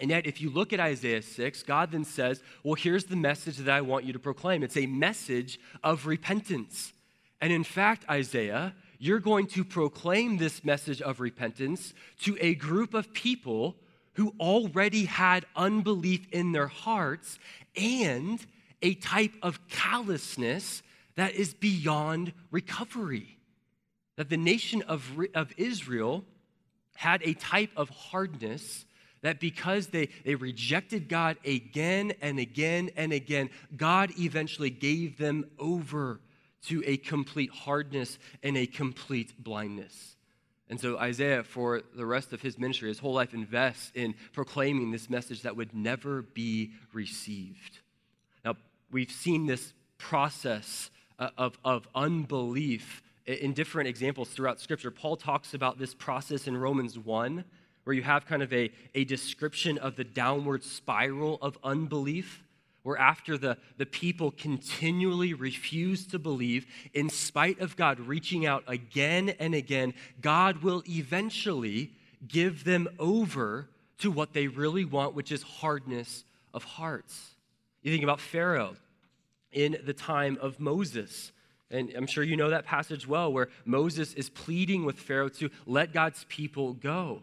And 0.00 0.10
yet, 0.10 0.26
if 0.26 0.40
you 0.40 0.50
look 0.50 0.72
at 0.72 0.80
Isaiah 0.80 1.22
6, 1.22 1.62
God 1.64 1.92
then 1.92 2.04
says, 2.04 2.42
Well, 2.62 2.74
here's 2.74 3.04
the 3.04 3.16
message 3.16 3.58
that 3.58 3.72
I 3.72 3.82
want 3.82 4.06
you 4.06 4.14
to 4.14 4.18
proclaim. 4.18 4.62
It's 4.62 4.78
a 4.78 4.86
message 4.86 5.60
of 5.84 6.06
repentance. 6.06 6.94
And 7.40 7.52
in 7.52 7.64
fact, 7.64 8.04
Isaiah, 8.10 8.74
you're 8.98 9.20
going 9.20 9.46
to 9.48 9.64
proclaim 9.64 10.38
this 10.38 10.64
message 10.64 11.02
of 11.02 11.20
repentance 11.20 11.92
to 12.22 12.38
a 12.40 12.54
group 12.54 12.94
of 12.94 13.12
people 13.12 13.76
who 14.14 14.34
already 14.40 15.04
had 15.04 15.46
unbelief 15.56 16.26
in 16.32 16.52
their 16.52 16.68
hearts 16.68 17.38
and 17.76 18.44
a 18.82 18.94
type 18.94 19.32
of 19.42 19.66
callousness 19.68 20.82
that 21.16 21.34
is 21.34 21.54
beyond 21.54 22.32
recovery. 22.50 23.38
That 24.16 24.28
the 24.28 24.36
nation 24.36 24.82
of, 24.82 25.10
of 25.34 25.52
Israel 25.56 26.24
had 26.96 27.22
a 27.24 27.34
type 27.34 27.70
of 27.76 27.90
hardness 27.90 28.84
that 29.22 29.40
because 29.40 29.86
they, 29.86 30.10
they 30.24 30.34
rejected 30.34 31.08
God 31.08 31.38
again 31.46 32.12
and 32.20 32.38
again 32.38 32.90
and 32.94 33.10
again, 33.10 33.48
God 33.74 34.12
eventually 34.18 34.68
gave 34.68 35.16
them 35.16 35.46
over 35.58 36.20
to 36.66 36.82
a 36.86 36.98
complete 36.98 37.50
hardness 37.50 38.18
and 38.42 38.56
a 38.56 38.66
complete 38.66 39.32
blindness. 39.42 40.16
And 40.68 40.80
so 40.80 40.98
Isaiah, 40.98 41.44
for 41.44 41.82
the 41.94 42.06
rest 42.06 42.32
of 42.32 42.40
his 42.40 42.58
ministry, 42.58 42.88
his 42.88 42.98
whole 42.98 43.12
life 43.12 43.34
invests 43.34 43.92
in 43.94 44.14
proclaiming 44.32 44.90
this 44.90 45.10
message 45.10 45.42
that 45.42 45.56
would 45.56 45.74
never 45.74 46.22
be 46.22 46.72
received. 46.92 47.80
Now, 48.44 48.56
we've 48.90 49.10
seen 49.10 49.46
this 49.46 49.74
process 49.98 50.90
uh, 51.18 51.30
of, 51.36 51.58
of 51.64 51.86
unbelief 51.94 53.02
in 53.26 53.52
different 53.52 53.88
examples 53.88 54.28
throughout 54.30 54.60
Scripture. 54.60 54.90
Paul 54.90 55.16
talks 55.16 55.54
about 55.54 55.78
this 55.78 55.94
process 55.94 56.46
in 56.46 56.56
Romans 56.56 56.98
1 56.98 57.44
where 57.84 57.94
you 57.94 58.02
have 58.02 58.26
kind 58.26 58.42
of 58.42 58.52
a, 58.52 58.70
a 58.94 59.04
description 59.04 59.78
of 59.78 59.96
the 59.96 60.04
downward 60.04 60.64
spiral 60.64 61.38
of 61.40 61.58
unbelief, 61.62 62.42
where 62.84 62.98
after 62.98 63.36
the, 63.36 63.56
the 63.78 63.86
people 63.86 64.30
continually 64.30 65.34
refuse 65.34 66.06
to 66.06 66.18
believe, 66.18 66.66
in 66.92 67.10
spite 67.10 67.58
of 67.60 67.76
God 67.76 67.98
reaching 67.98 68.46
out 68.46 68.62
again 68.68 69.30
and 69.40 69.54
again, 69.54 69.94
God 70.20 70.62
will 70.62 70.82
eventually 70.88 71.90
give 72.28 72.64
them 72.64 72.86
over 72.98 73.70
to 73.98 74.10
what 74.10 74.34
they 74.34 74.46
really 74.46 74.84
want, 74.84 75.14
which 75.14 75.32
is 75.32 75.42
hardness 75.42 76.24
of 76.52 76.62
hearts. 76.62 77.34
You 77.82 77.90
think 77.90 78.04
about 78.04 78.20
Pharaoh 78.20 78.76
in 79.50 79.78
the 79.84 79.94
time 79.94 80.36
of 80.42 80.60
Moses. 80.60 81.32
And 81.70 81.90
I'm 81.96 82.06
sure 82.06 82.22
you 82.22 82.36
know 82.36 82.50
that 82.50 82.66
passage 82.66 83.08
well, 83.08 83.32
where 83.32 83.48
Moses 83.64 84.12
is 84.12 84.28
pleading 84.28 84.84
with 84.84 84.98
Pharaoh 84.98 85.30
to 85.30 85.48
let 85.64 85.94
God's 85.94 86.24
people 86.28 86.74
go. 86.74 87.22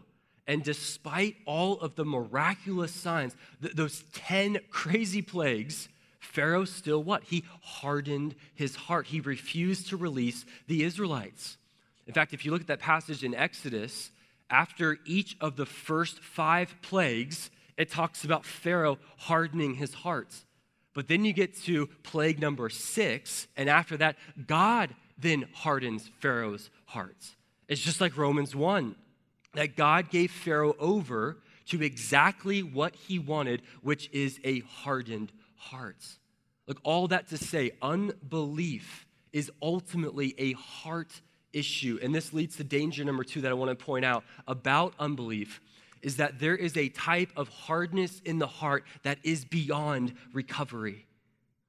And 0.52 0.62
despite 0.62 1.36
all 1.46 1.80
of 1.80 1.94
the 1.94 2.04
miraculous 2.04 2.92
signs, 2.92 3.34
th- 3.62 3.72
those 3.72 4.04
10 4.12 4.58
crazy 4.68 5.22
plagues, 5.22 5.88
Pharaoh 6.20 6.66
still 6.66 7.02
what? 7.02 7.24
He 7.24 7.44
hardened 7.62 8.34
his 8.54 8.76
heart. 8.76 9.06
He 9.06 9.20
refused 9.20 9.88
to 9.88 9.96
release 9.96 10.44
the 10.66 10.82
Israelites. 10.82 11.56
In 12.06 12.12
fact, 12.12 12.34
if 12.34 12.44
you 12.44 12.50
look 12.50 12.60
at 12.60 12.66
that 12.66 12.80
passage 12.80 13.24
in 13.24 13.34
Exodus, 13.34 14.10
after 14.50 14.98
each 15.06 15.38
of 15.40 15.56
the 15.56 15.64
first 15.64 16.20
five 16.20 16.74
plagues, 16.82 17.50
it 17.78 17.88
talks 17.88 18.22
about 18.22 18.44
Pharaoh 18.44 18.98
hardening 19.20 19.76
his 19.76 19.94
heart. 19.94 20.34
But 20.92 21.08
then 21.08 21.24
you 21.24 21.32
get 21.32 21.56
to 21.62 21.86
plague 22.02 22.42
number 22.42 22.68
six, 22.68 23.48
and 23.56 23.70
after 23.70 23.96
that, 23.96 24.16
God 24.46 24.94
then 25.16 25.46
hardens 25.54 26.10
Pharaoh's 26.20 26.68
heart. 26.84 27.16
It's 27.68 27.80
just 27.80 28.02
like 28.02 28.18
Romans 28.18 28.54
1 28.54 28.96
that 29.54 29.76
God 29.76 30.10
gave 30.10 30.30
Pharaoh 30.30 30.74
over 30.78 31.38
to 31.66 31.82
exactly 31.82 32.62
what 32.62 32.94
he 32.94 33.18
wanted, 33.18 33.62
which 33.82 34.10
is 34.12 34.40
a 34.44 34.60
hardened 34.60 35.32
heart. 35.56 36.04
Look, 36.66 36.80
all 36.84 37.08
that 37.08 37.28
to 37.28 37.38
say, 37.38 37.72
unbelief 37.80 39.06
is 39.32 39.50
ultimately 39.60 40.34
a 40.38 40.52
heart 40.52 41.20
issue. 41.52 41.98
And 42.02 42.14
this 42.14 42.32
leads 42.32 42.56
to 42.56 42.64
danger 42.64 43.04
number 43.04 43.24
two 43.24 43.40
that 43.42 43.50
I 43.50 43.54
want 43.54 43.76
to 43.76 43.84
point 43.84 44.04
out 44.04 44.24
about 44.46 44.94
unbelief 44.98 45.60
is 46.02 46.16
that 46.16 46.40
there 46.40 46.56
is 46.56 46.76
a 46.76 46.88
type 46.88 47.30
of 47.36 47.48
hardness 47.48 48.20
in 48.24 48.38
the 48.38 48.46
heart 48.46 48.84
that 49.04 49.18
is 49.22 49.44
beyond 49.44 50.14
recovery. 50.32 51.06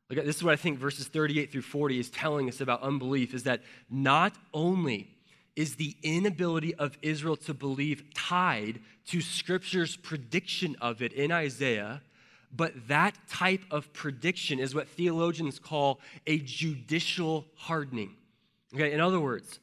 Look, 0.09 0.25
this 0.25 0.37
is 0.37 0.43
what 0.43 0.53
I 0.53 0.57
think 0.57 0.79
verses 0.79 1.07
38 1.07 1.51
through 1.51 1.61
40 1.61 1.99
is 1.99 2.09
telling 2.09 2.49
us 2.49 2.59
about 2.59 2.81
unbelief 2.81 3.33
is 3.33 3.43
that 3.43 3.61
not 3.89 4.33
only 4.53 5.12
is 5.55 5.75
the 5.75 5.95
inability 6.03 6.73
of 6.75 6.97
Israel 7.01 7.35
to 7.37 7.53
believe 7.53 8.03
tied 8.13 8.79
to 9.07 9.21
Scripture's 9.21 9.95
prediction 9.97 10.75
of 10.81 11.01
it 11.01 11.13
in 11.13 11.31
Isaiah. 11.31 12.01
But 12.55 12.87
that 12.87 13.15
type 13.27 13.63
of 13.71 13.91
prediction 13.93 14.59
is 14.59 14.75
what 14.75 14.87
theologians 14.87 15.59
call 15.59 15.99
a 16.27 16.37
judicial 16.39 17.45
hardening. 17.55 18.15
Okay, 18.73 18.91
in 18.91 18.99
other 18.99 19.19
words, 19.19 19.59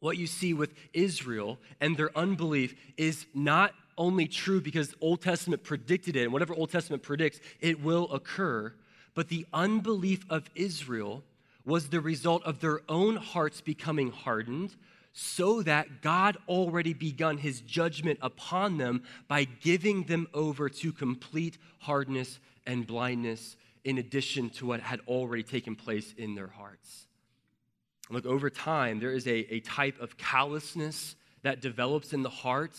what 0.00 0.16
you 0.16 0.26
see 0.26 0.52
with 0.52 0.74
Israel 0.92 1.58
and 1.80 1.96
their 1.96 2.16
unbelief 2.16 2.74
is 2.96 3.26
not 3.34 3.72
only 3.96 4.26
true 4.26 4.60
because 4.60 4.94
Old 5.00 5.22
Testament 5.22 5.62
predicted 5.62 6.16
it, 6.16 6.24
and 6.24 6.32
whatever 6.32 6.54
Old 6.54 6.70
Testament 6.70 7.02
predicts, 7.02 7.40
it 7.60 7.82
will 7.82 8.12
occur, 8.12 8.72
but 9.14 9.28
the 9.28 9.46
unbelief 9.52 10.24
of 10.28 10.50
Israel 10.54 11.22
was 11.64 11.88
the 11.88 12.00
result 12.00 12.42
of 12.44 12.60
their 12.60 12.80
own 12.88 13.16
hearts 13.16 13.60
becoming 13.60 14.10
hardened, 14.10 14.76
so 15.16 15.62
that 15.62 16.02
God 16.02 16.36
already 16.48 16.92
begun 16.92 17.38
his 17.38 17.60
judgment 17.60 18.18
upon 18.20 18.78
them 18.78 19.04
by 19.28 19.44
giving 19.44 20.02
them 20.04 20.26
over 20.34 20.68
to 20.68 20.92
complete 20.92 21.56
hardness 21.78 22.40
and 22.66 22.84
blindness, 22.86 23.56
in 23.84 23.98
addition 23.98 24.50
to 24.50 24.66
what 24.66 24.80
had 24.80 25.00
already 25.06 25.42
taken 25.42 25.76
place 25.76 26.14
in 26.16 26.34
their 26.34 26.48
hearts. 26.48 27.06
Look, 28.10 28.26
over 28.26 28.50
time, 28.50 28.98
there 28.98 29.12
is 29.12 29.26
a, 29.26 29.54
a 29.54 29.60
type 29.60 30.00
of 30.00 30.16
callousness 30.16 31.14
that 31.42 31.60
develops 31.60 32.12
in 32.12 32.22
the 32.22 32.30
heart 32.30 32.72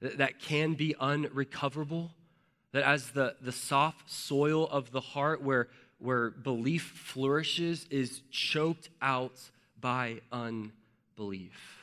that, 0.00 0.18
that 0.18 0.38
can 0.38 0.74
be 0.74 0.94
unrecoverable. 1.00 2.10
That 2.72 2.84
as 2.84 3.10
the, 3.10 3.34
the 3.40 3.52
soft 3.52 4.10
soil 4.10 4.68
of 4.68 4.92
the 4.92 5.00
heart 5.00 5.42
where, 5.42 5.68
where 5.98 6.30
belief 6.30 6.82
flourishes 6.82 7.86
is 7.90 8.22
choked 8.30 8.90
out 9.02 9.40
by 9.80 10.20
unbelief. 10.30 11.79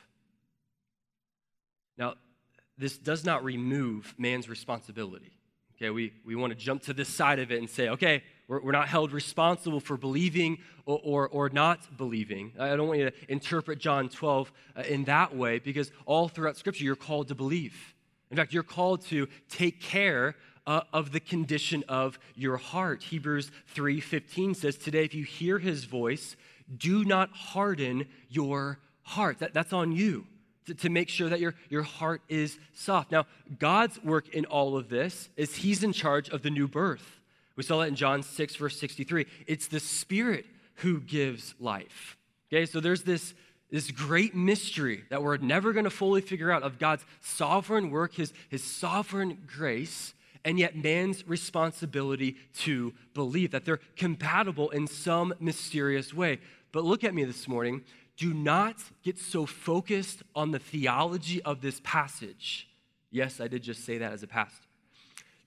This 2.77 2.97
does 2.97 3.25
not 3.25 3.43
remove 3.43 4.13
man's 4.17 4.47
responsibility. 4.47 5.31
Okay, 5.77 5.91
we, 5.91 6.13
we 6.25 6.35
want 6.35 6.51
to 6.51 6.57
jump 6.57 6.81
to 6.83 6.93
this 6.93 7.07
side 7.07 7.37
of 7.37 7.51
it 7.51 7.59
and 7.59 7.69
say, 7.69 7.89
okay, 7.89 8.23
we're, 8.47 8.61
we're 8.61 8.71
not 8.71 8.87
held 8.87 9.11
responsible 9.11 9.79
for 9.79 9.95
believing 9.95 10.57
or, 10.87 10.99
or, 11.03 11.27
or, 11.27 11.49
not 11.49 11.97
believing. 11.97 12.51
I 12.57 12.75
don't 12.75 12.87
want 12.87 12.99
you 12.99 13.11
to 13.11 13.15
interpret 13.27 13.77
John 13.77 14.09
12 14.09 14.51
uh, 14.75 14.81
in 14.81 15.03
that 15.03 15.35
way 15.35 15.59
because 15.59 15.91
all 16.07 16.29
throughout 16.29 16.57
Scripture, 16.57 16.83
you're 16.83 16.95
called 16.95 17.27
to 17.27 17.35
believe. 17.35 17.93
In 18.31 18.37
fact, 18.37 18.53
you're 18.53 18.63
called 18.63 19.05
to 19.07 19.27
take 19.49 19.79
care 19.79 20.35
uh, 20.65 20.81
of 20.91 21.11
the 21.11 21.19
condition 21.19 21.83
of 21.87 22.19
your 22.35 22.57
heart. 22.57 23.03
Hebrews 23.03 23.51
3:15 23.73 24.55
says, 24.55 24.77
"Today 24.77 25.05
if 25.05 25.13
you 25.13 25.23
hear 25.23 25.59
his 25.59 25.85
voice, 25.85 26.35
do 26.75 27.05
not 27.05 27.29
harden 27.31 28.07
your 28.27 28.79
heart." 29.03 29.39
That, 29.39 29.53
that's 29.53 29.71
on 29.71 29.93
you 29.93 30.27
to, 30.67 30.75
to 30.75 30.89
make 30.89 31.10
sure 31.10 31.30
that 31.30 31.39
your, 31.39 31.56
your 31.69 31.84
heart 31.84 32.21
is 32.30 32.60
soft. 32.73 33.12
Now, 33.12 33.25
God's 33.60 34.01
work 34.03 34.30
in 34.30 34.45
all 34.45 34.77
of 34.77 34.89
this 34.89 35.30
is 35.36 35.56
He's 35.56 35.84
in 35.84 35.93
charge 35.93 36.30
of 36.30 36.43
the 36.43 36.49
new 36.49 36.67
birth. 36.67 37.19
We 37.56 37.63
saw 37.63 37.80
that 37.80 37.88
in 37.88 37.95
John 37.95 38.21
6, 38.21 38.56
verse 38.56 38.80
63. 38.80 39.25
It's 39.47 39.67
the 39.67 39.80
Spirit 39.80 40.45
who 40.75 40.99
gives 40.99 41.56
life. 41.60 42.17
Okay, 42.53 42.65
so 42.65 42.80
there's 42.80 43.03
this, 43.03 43.34
this 43.71 43.89
great 43.91 44.36
mystery 44.36 45.03
that 45.10 45.23
we're 45.23 45.38
never 45.38 45.73
going 45.73 45.86
to 45.86 45.89
fully 45.89 46.21
figure 46.21 46.51
out 46.51 46.63
of 46.63 46.77
God's 46.77 47.03
sovereign 47.21 47.89
work, 47.89 48.13
his, 48.13 48.32
his 48.49 48.63
sovereign 48.63 49.39
grace, 49.47 50.13
and 50.45 50.60
yet 50.60 50.75
man's 50.77 51.27
responsibility 51.27 52.38
to 52.60 52.93
believe 53.13 53.51
that 53.51 53.65
they're 53.65 53.82
compatible 53.95 54.69
in 54.69 54.88
some 54.88 55.34
mysterious 55.39 56.13
way. 56.13 56.39
But 56.71 56.86
look 56.86 57.03
at 57.03 57.13
me 57.13 57.23
this 57.23 57.47
morning 57.47 57.84
do 58.17 58.34
not 58.34 58.77
get 59.03 59.19
so 59.19 59.45
focused 59.45 60.23
on 60.36 60.51
the 60.51 60.60
theology 60.60 61.41
of 61.43 61.62
this 61.62 61.80
passage. 61.84 62.67
Yes, 63.12 63.39
I 63.39 63.47
did 63.47 63.63
just 63.63 63.86
say 63.86 63.99
that 63.99 64.12
as 64.12 64.23
a 64.23 64.27
pastor. 64.27 64.65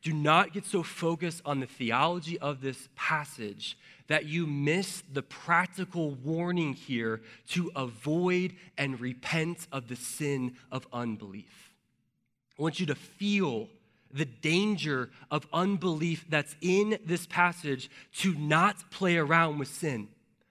Do 0.02 0.14
not 0.14 0.54
get 0.54 0.64
so 0.64 0.82
focused 0.82 1.42
on 1.44 1.60
the 1.60 1.66
theology 1.66 2.38
of 2.38 2.62
this 2.62 2.88
passage 2.96 3.76
that 4.06 4.24
you 4.24 4.46
miss 4.46 5.02
the 5.12 5.22
practical 5.22 6.12
warning 6.12 6.72
here 6.72 7.20
to 7.48 7.70
avoid 7.76 8.54
and 8.78 8.98
repent 8.98 9.66
of 9.70 9.88
the 9.88 9.96
sin 9.96 10.56
of 10.72 10.86
unbelief. 10.92 11.74
I 12.58 12.62
want 12.62 12.80
you 12.80 12.86
to 12.86 12.94
feel 12.94 13.68
the 14.12 14.24
danger 14.24 15.10
of 15.30 15.46
unbelief 15.52 16.24
that's 16.28 16.56
in 16.60 16.98
this 17.04 17.26
passage 17.26 17.90
to 18.18 18.34
not 18.34 18.90
play 18.90 19.16
around 19.16 19.58
with 19.58 19.68
sin, 19.68 20.08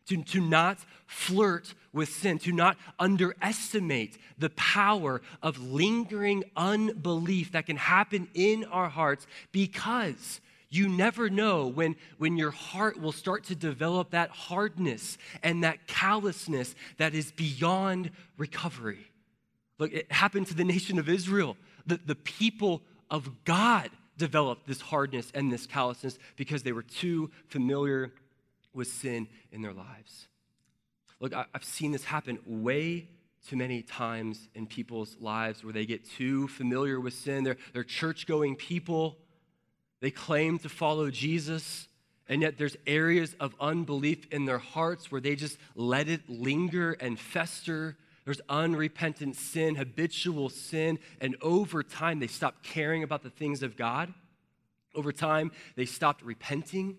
to, 0.09 0.23
to 0.23 0.41
not 0.41 0.79
flirt 1.07 1.73
with 1.93 2.09
sin, 2.09 2.37
to 2.39 2.51
not 2.51 2.77
underestimate 2.99 4.17
the 4.37 4.49
power 4.51 5.21
of 5.41 5.59
lingering 5.59 6.43
unbelief 6.55 7.53
that 7.53 7.65
can 7.65 7.77
happen 7.77 8.27
in 8.33 8.65
our 8.65 8.89
hearts 8.89 9.25
because 9.51 10.41
you 10.69 10.87
never 10.87 11.29
know 11.29 11.67
when, 11.67 11.95
when 12.19 12.37
your 12.37 12.51
heart 12.51 13.01
will 13.01 13.11
start 13.11 13.45
to 13.45 13.55
develop 13.55 14.11
that 14.11 14.29
hardness 14.29 15.17
and 15.41 15.63
that 15.63 15.87
callousness 15.87 16.75
that 16.97 17.15
is 17.15 17.31
beyond 17.31 18.11
recovery. 18.37 19.07
Look, 19.79 19.93
it 19.93 20.11
happened 20.11 20.47
to 20.47 20.53
the 20.53 20.63
nation 20.63 20.99
of 20.99 21.09
Israel. 21.09 21.57
The, 21.87 21.99
the 22.05 22.15
people 22.15 22.83
of 23.09 23.43
God 23.45 23.89
developed 24.17 24.67
this 24.67 24.81
hardness 24.81 25.31
and 25.33 25.51
this 25.51 25.65
callousness 25.65 26.19
because 26.35 26.61
they 26.61 26.73
were 26.73 26.83
too 26.83 27.31
familiar 27.47 28.11
with 28.73 28.87
sin 28.87 29.27
in 29.51 29.61
their 29.61 29.73
lives. 29.73 30.27
Look, 31.19 31.33
I've 31.33 31.63
seen 31.63 31.91
this 31.91 32.05
happen 32.05 32.39
way 32.45 33.09
too 33.47 33.57
many 33.57 33.81
times 33.81 34.47
in 34.53 34.67
people's 34.67 35.17
lives 35.19 35.63
where 35.63 35.73
they 35.73 35.85
get 35.85 36.09
too 36.09 36.47
familiar 36.47 36.99
with 36.99 37.13
sin. 37.13 37.43
They're, 37.43 37.57
they're 37.73 37.83
church 37.83 38.27
going 38.27 38.55
people, 38.55 39.17
they 40.01 40.11
claim 40.11 40.59
to 40.59 40.69
follow 40.69 41.09
Jesus, 41.09 41.87
and 42.27 42.41
yet 42.41 42.57
there's 42.57 42.77
areas 42.87 43.35
of 43.39 43.55
unbelief 43.59 44.27
in 44.31 44.45
their 44.45 44.59
hearts 44.59 45.11
where 45.11 45.19
they 45.19 45.35
just 45.35 45.57
let 45.75 46.07
it 46.07 46.29
linger 46.29 46.93
and 46.93 47.19
fester 47.19 47.97
there's 48.29 48.41
unrepentant 48.47 49.35
sin, 49.37 49.73
habitual 49.73 50.49
sin, 50.49 50.99
and 51.19 51.35
over 51.41 51.81
time 51.81 52.19
they 52.19 52.27
stopped 52.27 52.61
caring 52.61 53.01
about 53.01 53.23
the 53.23 53.31
things 53.31 53.63
of 53.63 53.75
God. 53.75 54.13
Over 54.93 55.11
time 55.11 55.51
they 55.75 55.85
stopped 55.85 56.21
repenting. 56.21 56.97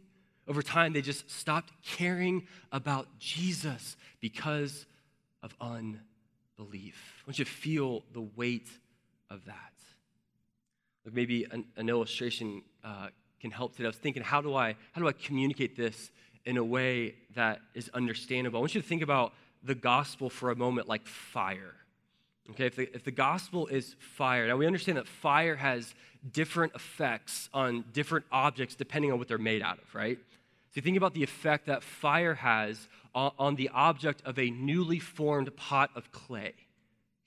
Over 0.48 0.62
time 0.62 0.92
they 0.92 1.02
just 1.02 1.30
stopped 1.30 1.72
caring 1.82 2.46
about 2.72 3.06
Jesus 3.18 3.96
because 4.20 4.86
of 5.42 5.54
unbelief. 5.60 7.22
I 7.22 7.28
want 7.28 7.38
you 7.38 7.44
to 7.44 7.50
feel 7.50 8.02
the 8.12 8.22
weight 8.36 8.68
of 9.30 9.44
that. 9.46 9.72
Like 11.04 11.14
maybe 11.14 11.46
an, 11.50 11.64
an 11.76 11.88
illustration 11.88 12.62
uh, 12.84 13.08
can 13.40 13.50
help 13.50 13.72
today. 13.72 13.86
I 13.86 13.88
was 13.88 13.96
thinking, 13.96 14.22
how 14.22 14.40
do 14.40 14.54
I 14.54 14.76
how 14.92 15.00
do 15.00 15.08
I 15.08 15.12
communicate 15.12 15.76
this 15.76 16.10
in 16.44 16.56
a 16.56 16.64
way 16.64 17.14
that 17.34 17.60
is 17.74 17.88
understandable? 17.94 18.58
I 18.58 18.60
want 18.60 18.74
you 18.74 18.82
to 18.82 18.86
think 18.86 19.02
about 19.02 19.32
the 19.62 19.74
gospel 19.74 20.30
for 20.30 20.50
a 20.50 20.56
moment 20.56 20.88
like 20.88 21.06
fire. 21.06 21.74
Okay, 22.50 22.66
if 22.66 22.76
the, 22.76 22.90
if 22.94 23.04
the 23.04 23.12
gospel 23.12 23.68
is 23.68 23.94
fire, 23.98 24.48
now 24.48 24.56
we 24.56 24.66
understand 24.66 24.98
that 24.98 25.06
fire 25.06 25.54
has 25.54 25.94
different 26.32 26.74
effects 26.74 27.48
on 27.54 27.84
different 27.92 28.26
objects 28.32 28.74
depending 28.74 29.12
on 29.12 29.18
what 29.18 29.28
they're 29.28 29.38
made 29.38 29.62
out 29.62 29.78
of, 29.78 29.94
right? 29.94 30.18
So 30.74 30.80
think 30.80 30.96
about 30.96 31.14
the 31.14 31.22
effect 31.22 31.66
that 31.66 31.82
fire 31.82 32.34
has 32.34 32.88
on, 33.14 33.32
on 33.38 33.54
the 33.56 33.70
object 33.70 34.22
of 34.24 34.38
a 34.38 34.50
newly 34.50 34.98
formed 34.98 35.54
pot 35.56 35.90
of 35.96 36.12
clay. 36.12 36.54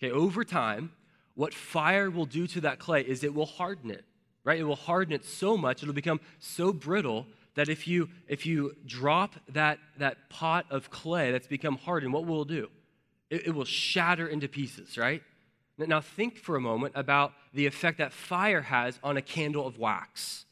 Okay, 0.01 0.11
over 0.11 0.43
time, 0.43 0.91
what 1.35 1.53
fire 1.53 2.09
will 2.09 2.25
do 2.25 2.47
to 2.47 2.61
that 2.61 2.79
clay 2.79 3.01
is 3.01 3.23
it 3.23 3.33
will 3.33 3.45
harden 3.45 3.91
it, 3.91 4.05
right? 4.43 4.59
It 4.59 4.63
will 4.63 4.75
harden 4.75 5.13
it 5.13 5.25
so 5.25 5.57
much, 5.57 5.81
it'll 5.81 5.93
become 5.93 6.21
so 6.39 6.71
brittle 6.71 7.25
that 7.55 7.69
if 7.69 7.87
you 7.87 8.09
if 8.27 8.45
you 8.45 8.75
drop 8.85 9.35
that 9.49 9.79
that 9.97 10.29
pot 10.29 10.65
of 10.69 10.89
clay 10.89 11.31
that's 11.31 11.47
become 11.47 11.77
hardened, 11.77 12.13
what 12.13 12.25
will 12.25 12.43
it 12.43 12.47
do? 12.47 12.69
It, 13.29 13.47
it 13.47 13.51
will 13.51 13.65
shatter 13.65 14.27
into 14.27 14.47
pieces, 14.47 14.97
right? 14.97 15.21
Now 15.77 16.01
think 16.01 16.37
for 16.37 16.55
a 16.55 16.61
moment 16.61 16.93
about 16.95 17.33
the 17.53 17.65
effect 17.65 17.97
that 17.97 18.13
fire 18.13 18.61
has 18.61 18.99
on 19.03 19.17
a 19.17 19.21
candle 19.21 19.65
of 19.65 19.79
wax, 19.79 20.45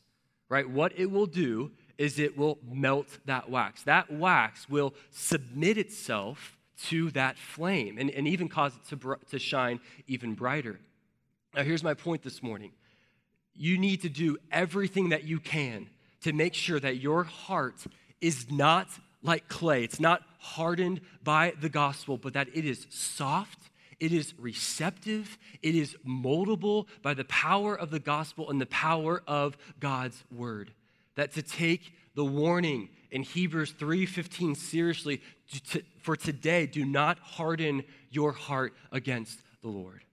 right? 0.49 0.67
What 0.67 0.93
it 0.97 1.11
will 1.11 1.27
do 1.27 1.71
is 1.97 2.19
it 2.19 2.37
will 2.37 2.57
melt 2.69 3.19
that 3.25 3.49
wax. 3.49 3.83
That 3.83 4.11
wax 4.11 4.69
will 4.69 4.93
submit 5.09 5.77
itself 5.77 6.57
to 6.83 7.11
that 7.11 7.37
flame 7.37 7.97
and, 7.97 8.09
and 8.09 8.27
even 8.27 8.49
cause 8.49 8.73
it 8.75 8.99
to, 8.99 9.17
to 9.29 9.39
shine 9.39 9.79
even 10.07 10.33
brighter. 10.33 10.79
Now, 11.55 11.63
here's 11.63 11.83
my 11.83 11.93
point 11.93 12.23
this 12.23 12.41
morning. 12.41 12.71
You 13.53 13.77
need 13.77 14.01
to 14.01 14.09
do 14.09 14.37
everything 14.51 15.09
that 15.09 15.25
you 15.25 15.39
can 15.39 15.89
to 16.21 16.33
make 16.33 16.53
sure 16.53 16.79
that 16.79 16.97
your 16.97 17.23
heart 17.23 17.85
is 18.21 18.49
not 18.49 18.87
like 19.21 19.47
clay. 19.47 19.83
It's 19.83 19.99
not 19.99 20.21
hardened 20.39 21.01
by 21.23 21.53
the 21.59 21.69
gospel, 21.69 22.17
but 22.17 22.33
that 22.33 22.47
it 22.53 22.65
is 22.65 22.87
soft, 22.89 23.59
it 23.99 24.11
is 24.11 24.33
receptive, 24.39 25.37
it 25.61 25.75
is 25.75 25.95
moldable 26.07 26.87
by 27.01 27.13
the 27.13 27.25
power 27.25 27.77
of 27.77 27.91
the 27.91 27.99
gospel 27.99 28.49
and 28.49 28.59
the 28.59 28.65
power 28.67 29.21
of 29.27 29.57
God's 29.79 30.23
word. 30.31 30.71
That 31.15 31.33
to 31.33 31.41
take 31.41 31.93
the 32.15 32.25
warning 32.25 32.89
in 33.11 33.23
Hebrews 33.23 33.73
3:15 33.73 34.55
seriously 34.55 35.21
to, 35.71 35.83
for 36.01 36.15
today 36.15 36.65
do 36.65 36.85
not 36.85 37.19
harden 37.19 37.83
your 38.09 38.31
heart 38.31 38.73
against 38.91 39.39
the 39.61 39.69
Lord. 39.69 40.03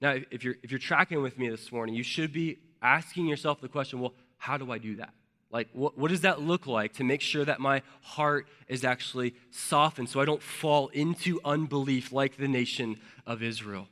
Now, 0.00 0.16
if 0.30 0.44
you're 0.44 0.56
if 0.62 0.70
you're 0.70 0.78
tracking 0.78 1.22
with 1.22 1.38
me 1.38 1.48
this 1.48 1.70
morning, 1.72 1.94
you 1.94 2.02
should 2.02 2.32
be 2.32 2.58
asking 2.82 3.26
yourself 3.26 3.60
the 3.60 3.68
question, 3.68 4.00
well, 4.00 4.14
how 4.38 4.56
do 4.56 4.70
I 4.70 4.78
do 4.78 4.96
that? 4.96 5.12
Like, 5.50 5.68
what, 5.72 5.96
what 5.96 6.10
does 6.10 6.22
that 6.22 6.40
look 6.40 6.66
like 6.66 6.94
to 6.94 7.04
make 7.04 7.20
sure 7.20 7.44
that 7.44 7.60
my 7.60 7.82
heart 8.02 8.46
is 8.68 8.84
actually 8.84 9.34
softened 9.50 10.08
so 10.08 10.20
I 10.20 10.24
don't 10.24 10.42
fall 10.42 10.88
into 10.88 11.40
unbelief 11.44 12.12
like 12.12 12.36
the 12.36 12.48
nation 12.48 12.98
of 13.26 13.42
Israel? 13.42 13.88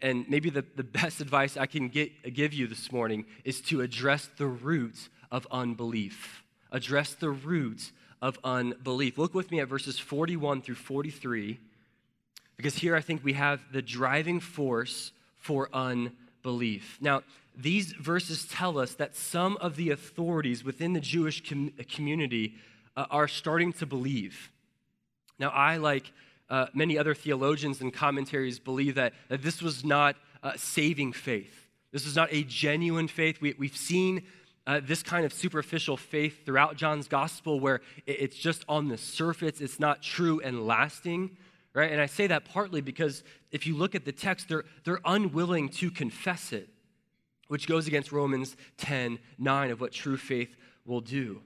And 0.00 0.24
maybe 0.28 0.48
the, 0.48 0.64
the 0.74 0.84
best 0.84 1.20
advice 1.20 1.56
I 1.56 1.66
can 1.66 1.88
get, 1.88 2.34
give 2.34 2.54
you 2.54 2.66
this 2.66 2.90
morning 2.90 3.26
is 3.44 3.60
to 3.62 3.82
address 3.82 4.28
the 4.38 4.46
root 4.46 5.08
of 5.36 5.46
unbelief. 5.50 6.42
Address 6.72 7.12
the 7.12 7.28
root 7.28 7.92
of 8.22 8.38
unbelief. 8.42 9.18
Look 9.18 9.34
with 9.34 9.50
me 9.50 9.60
at 9.60 9.68
verses 9.68 9.98
41 9.98 10.62
through 10.62 10.76
43, 10.76 11.60
because 12.56 12.76
here 12.76 12.96
I 12.96 13.02
think 13.02 13.22
we 13.22 13.34
have 13.34 13.60
the 13.70 13.82
driving 13.82 14.40
force 14.40 15.12
for 15.36 15.68
unbelief. 15.74 16.96
Now, 17.02 17.22
these 17.54 17.92
verses 17.92 18.46
tell 18.50 18.78
us 18.78 18.94
that 18.94 19.14
some 19.14 19.58
of 19.58 19.76
the 19.76 19.90
authorities 19.90 20.64
within 20.64 20.94
the 20.94 21.00
Jewish 21.00 21.46
com- 21.46 21.72
community 21.90 22.54
uh, 22.96 23.04
are 23.10 23.28
starting 23.28 23.74
to 23.74 23.84
believe. 23.84 24.50
Now, 25.38 25.50
I, 25.50 25.76
like 25.76 26.10
uh, 26.48 26.68
many 26.72 26.96
other 26.96 27.14
theologians 27.14 27.82
and 27.82 27.92
commentaries, 27.92 28.58
believe 28.58 28.94
that, 28.94 29.12
that 29.28 29.42
this 29.42 29.60
was 29.60 29.84
not 29.84 30.16
uh, 30.42 30.52
saving 30.56 31.12
faith. 31.12 31.68
This 31.92 32.06
was 32.06 32.16
not 32.16 32.32
a 32.32 32.42
genuine 32.42 33.08
faith. 33.08 33.42
We, 33.42 33.54
we've 33.58 33.76
seen 33.76 34.22
uh, 34.66 34.80
this 34.82 35.02
kind 35.02 35.24
of 35.24 35.32
superficial 35.32 35.96
faith 35.96 36.44
throughout 36.44 36.76
John's 36.76 37.08
gospel 37.08 37.60
where 37.60 37.80
it's 38.06 38.36
just 38.36 38.64
on 38.68 38.88
the 38.88 38.98
surface, 38.98 39.60
it's 39.60 39.78
not 39.78 40.02
true 40.02 40.40
and 40.40 40.66
lasting. 40.66 41.36
Right? 41.72 41.92
And 41.92 42.00
I 42.00 42.06
say 42.06 42.26
that 42.28 42.46
partly 42.46 42.80
because 42.80 43.22
if 43.52 43.66
you 43.66 43.76
look 43.76 43.94
at 43.94 44.06
the 44.06 44.12
text, 44.12 44.48
they're, 44.48 44.64
they're 44.84 45.00
unwilling 45.04 45.68
to 45.70 45.90
confess 45.90 46.52
it 46.52 46.70
which 47.48 47.66
goes 47.66 47.86
against 47.86 48.12
Romans 48.12 48.56
10 48.78 49.18
9 49.38 49.70
of 49.70 49.80
what 49.80 49.92
true 49.92 50.16
faith 50.16 50.56
will 50.84 51.00
do. 51.00 51.42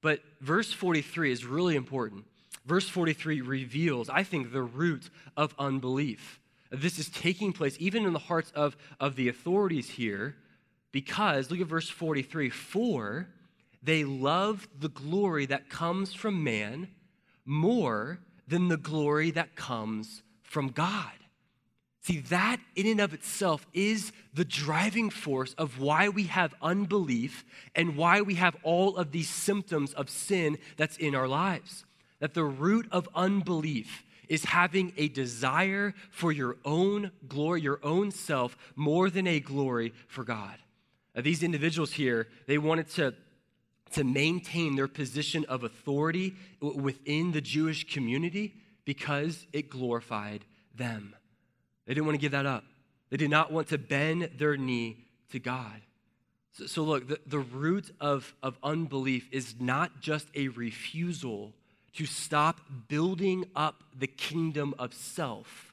But 0.00 0.20
verse 0.40 0.72
43 0.72 1.32
is 1.32 1.44
really 1.44 1.76
important. 1.76 2.24
Verse 2.64 2.88
43 2.88 3.40
reveals, 3.40 4.08
I 4.08 4.22
think, 4.22 4.52
the 4.52 4.62
root 4.62 5.10
of 5.36 5.54
unbelief. 5.58 6.40
This 6.70 6.98
is 6.98 7.08
taking 7.08 7.52
place 7.52 7.76
even 7.78 8.04
in 8.04 8.12
the 8.12 8.18
hearts 8.18 8.50
of, 8.52 8.76
of 8.98 9.16
the 9.16 9.28
authorities 9.28 9.90
here, 9.90 10.36
because, 10.92 11.50
look 11.50 11.60
at 11.60 11.66
verse 11.66 11.88
43 11.88 12.50
for 12.50 13.28
they 13.82 14.04
love 14.04 14.68
the 14.78 14.88
glory 14.88 15.46
that 15.46 15.68
comes 15.68 16.12
from 16.12 16.44
man 16.44 16.88
more 17.44 18.20
than 18.46 18.68
the 18.68 18.76
glory 18.76 19.32
that 19.32 19.56
comes 19.56 20.22
from 20.42 20.68
God. 20.68 21.10
See, 22.02 22.18
that 22.18 22.58
in 22.74 22.86
and 22.86 23.00
of 23.00 23.14
itself 23.14 23.66
is 23.72 24.12
the 24.34 24.44
driving 24.44 25.08
force 25.08 25.54
of 25.54 25.80
why 25.80 26.08
we 26.08 26.24
have 26.24 26.54
unbelief 26.60 27.44
and 27.74 27.96
why 27.96 28.20
we 28.22 28.34
have 28.34 28.56
all 28.64 28.96
of 28.96 29.12
these 29.12 29.28
symptoms 29.28 29.92
of 29.94 30.10
sin 30.10 30.58
that's 30.76 30.96
in 30.96 31.14
our 31.14 31.28
lives. 31.28 31.84
That 32.18 32.34
the 32.34 32.44
root 32.44 32.88
of 32.90 33.08
unbelief 33.14 34.04
is 34.28 34.44
having 34.44 34.92
a 34.96 35.08
desire 35.08 35.94
for 36.10 36.32
your 36.32 36.56
own 36.64 37.12
glory, 37.28 37.60
your 37.60 37.78
own 37.84 38.10
self, 38.10 38.56
more 38.74 39.08
than 39.08 39.26
a 39.26 39.40
glory 39.40 39.92
for 40.08 40.24
God. 40.24 40.56
Now, 41.14 41.22
these 41.22 41.42
individuals 41.42 41.92
here, 41.92 42.28
they 42.46 42.58
wanted 42.58 42.88
to, 42.90 43.14
to 43.92 44.04
maintain 44.04 44.76
their 44.76 44.88
position 44.88 45.44
of 45.46 45.64
authority 45.64 46.34
within 46.60 47.32
the 47.32 47.40
Jewish 47.40 47.92
community 47.92 48.54
because 48.84 49.46
it 49.52 49.68
glorified 49.68 50.44
them. 50.74 51.14
They 51.86 51.94
didn't 51.94 52.06
want 52.06 52.16
to 52.16 52.20
give 52.20 52.32
that 52.32 52.46
up. 52.46 52.64
They 53.10 53.16
did 53.18 53.30
not 53.30 53.52
want 53.52 53.68
to 53.68 53.78
bend 53.78 54.30
their 54.38 54.56
knee 54.56 55.04
to 55.30 55.38
God. 55.38 55.82
So, 56.52 56.66
so 56.66 56.82
look, 56.82 57.08
the, 57.08 57.20
the 57.26 57.38
root 57.38 57.94
of, 58.00 58.34
of 58.42 58.58
unbelief 58.62 59.28
is 59.30 59.56
not 59.60 60.00
just 60.00 60.28
a 60.34 60.48
refusal 60.48 61.52
to 61.94 62.06
stop 62.06 62.60
building 62.88 63.44
up 63.54 63.82
the 63.94 64.06
kingdom 64.06 64.74
of 64.78 64.94
self 64.94 65.71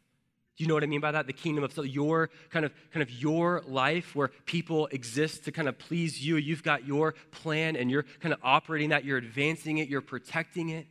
Do 0.60 0.64
you 0.64 0.68
know 0.68 0.74
what 0.74 0.84
I 0.84 0.88
mean 0.88 1.00
by 1.00 1.14
that? 1.14 1.26
The 1.26 1.32
kingdom 1.32 1.64
of 1.64 1.78
your 1.86 2.30
kind 2.50 2.66
of 2.66 2.74
kind 2.92 3.02
of 3.02 3.10
your 3.10 3.64
life 3.66 4.14
where 4.14 4.28
people 4.46 4.88
exist 4.88 5.46
to 5.46 5.54
kind 5.54 5.70
of 5.70 5.80
please 5.80 6.22
you. 6.22 6.36
You've 6.36 6.64
got 6.64 6.86
your 6.86 7.14
plan 7.32 7.78
and 7.78 7.90
you're 7.90 8.04
kind 8.20 8.34
of 8.34 8.42
operating 8.44 8.90
that, 8.90 9.06
you're 9.06 9.18
advancing 9.18 9.78
it, 9.78 9.88
you're 9.88 10.02
protecting 10.02 10.68
it. 10.68 10.86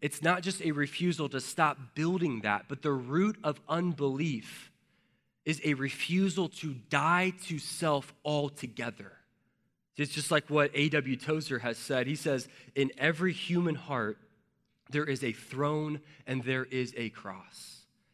It's 0.00 0.22
not 0.22 0.42
just 0.42 0.60
a 0.62 0.72
refusal 0.72 1.28
to 1.28 1.40
stop 1.40 1.78
building 1.94 2.40
that, 2.40 2.64
but 2.66 2.82
the 2.82 2.90
root 2.90 3.36
of 3.44 3.60
unbelief 3.68 4.72
is 5.44 5.60
a 5.62 5.74
refusal 5.74 6.48
to 6.48 6.74
die 6.90 7.32
to 7.44 7.60
self 7.60 8.12
altogether. 8.24 9.12
It's 9.96 10.12
just 10.12 10.32
like 10.32 10.50
what 10.50 10.72
A.W. 10.74 11.16
Tozer 11.16 11.60
has 11.60 11.78
said. 11.78 12.08
He 12.08 12.16
says, 12.16 12.48
In 12.74 12.90
every 12.98 13.32
human 13.32 13.76
heart, 13.76 14.18
there 14.90 15.04
is 15.04 15.22
a 15.22 15.30
throne 15.30 16.00
and 16.26 16.42
there 16.42 16.64
is 16.64 16.92
a 16.96 17.10
cross. 17.10 17.71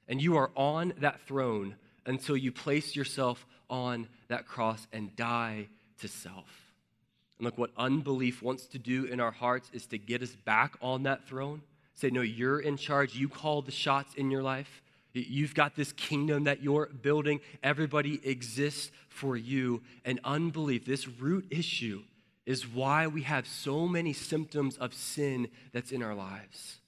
And 0.09 0.23
you 0.23 0.37
are 0.37 0.51
on 0.57 0.95
that 1.01 1.21
throne 1.27 1.77
until 2.07 2.37
you 2.37 2.51
place 2.51 2.97
yourself 2.97 3.47
on 3.69 4.09
that 4.29 4.47
cross 4.47 4.87
and 4.93 5.15
die 5.17 5.69
to 6.01 6.09
self. 6.09 6.47
And 7.39 7.45
look, 7.45 7.59
what 7.59 7.71
unbelief 7.77 8.43
wants 8.43 8.67
to 8.69 8.79
do 8.79 9.05
in 9.05 9.21
our 9.21 9.31
hearts 9.31 9.71
is 9.73 9.87
to 9.87 9.99
get 9.99 10.23
us 10.23 10.35
back 10.45 10.77
on 10.81 11.03
that 11.05 11.25
throne. 11.29 11.63
Say, 11.95 12.11
no, 12.11 12.23
you're 12.23 12.61
in 12.61 12.77
charge. 12.77 13.15
You 13.15 13.29
call 13.29 13.63
the 13.63 13.71
shots 13.71 14.15
in 14.15 14.31
your 14.31 14.43
life. 14.43 14.83
You've 15.13 15.55
got 15.55 15.75
this 15.75 15.93
kingdom 15.93 16.45
that 16.45 16.63
you're 16.63 16.87
building. 16.87 17.41
Everybody 17.63 18.21
exists 18.27 18.91
for 19.09 19.37
you. 19.37 19.83
And 20.05 20.21
unbelief, 20.25 20.85
this 20.85 21.09
root 21.09 21.47
issue, 21.51 22.03
is 22.47 22.67
why 22.67 23.07
we 23.07 23.23
have 23.23 23.47
so 23.47 23.87
many 23.87 24.15
symptoms 24.15 24.79
of 24.79 24.95
sin 24.95 25.49
that's 25.73 25.93
in 25.93 26.03
our 26.03 26.15
lives. 26.15 26.79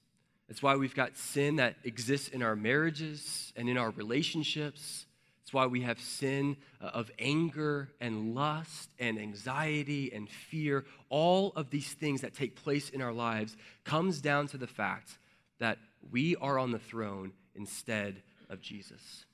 It's 0.51 0.63
why 0.63 0.75
we've 0.75 0.95
got 0.97 1.17
sin 1.17 1.57
that 1.57 1.77
exists 1.85 2.29
in 2.29 2.43
our 2.43 2.57
marriages 2.57 3.53
and 3.55 3.69
in 3.69 3.79
our 3.79 3.91
relationships. 3.91 5.07
It's 5.45 5.55
why 5.55 5.67
we 5.67 5.83
have 5.83 6.01
sin 6.01 6.57
uh, 6.83 6.87
of 6.87 7.09
anger 7.21 7.89
and 8.01 8.35
lust 8.35 8.91
and 8.99 9.17
anxiety 9.17 10.13
and 10.13 10.29
fear. 10.29 10.85
All 11.09 11.53
of 11.55 11.71
these 11.71 11.93
things 11.93 12.23
that 12.23 12.35
take 12.35 12.57
place 12.57 12.91
in 12.91 13.01
our 13.01 13.13
lives 13.13 13.57
comes 13.85 14.21
down 14.21 14.49
to 14.49 14.59
the 14.59 14.67
fact 14.67 15.19
that 15.61 15.79
we 16.11 16.35
are 16.37 16.59
on 16.59 16.73
the 16.73 16.81
throne 16.81 17.33
instead 17.55 18.21
of 18.49 18.61
Jesus. 18.61 19.25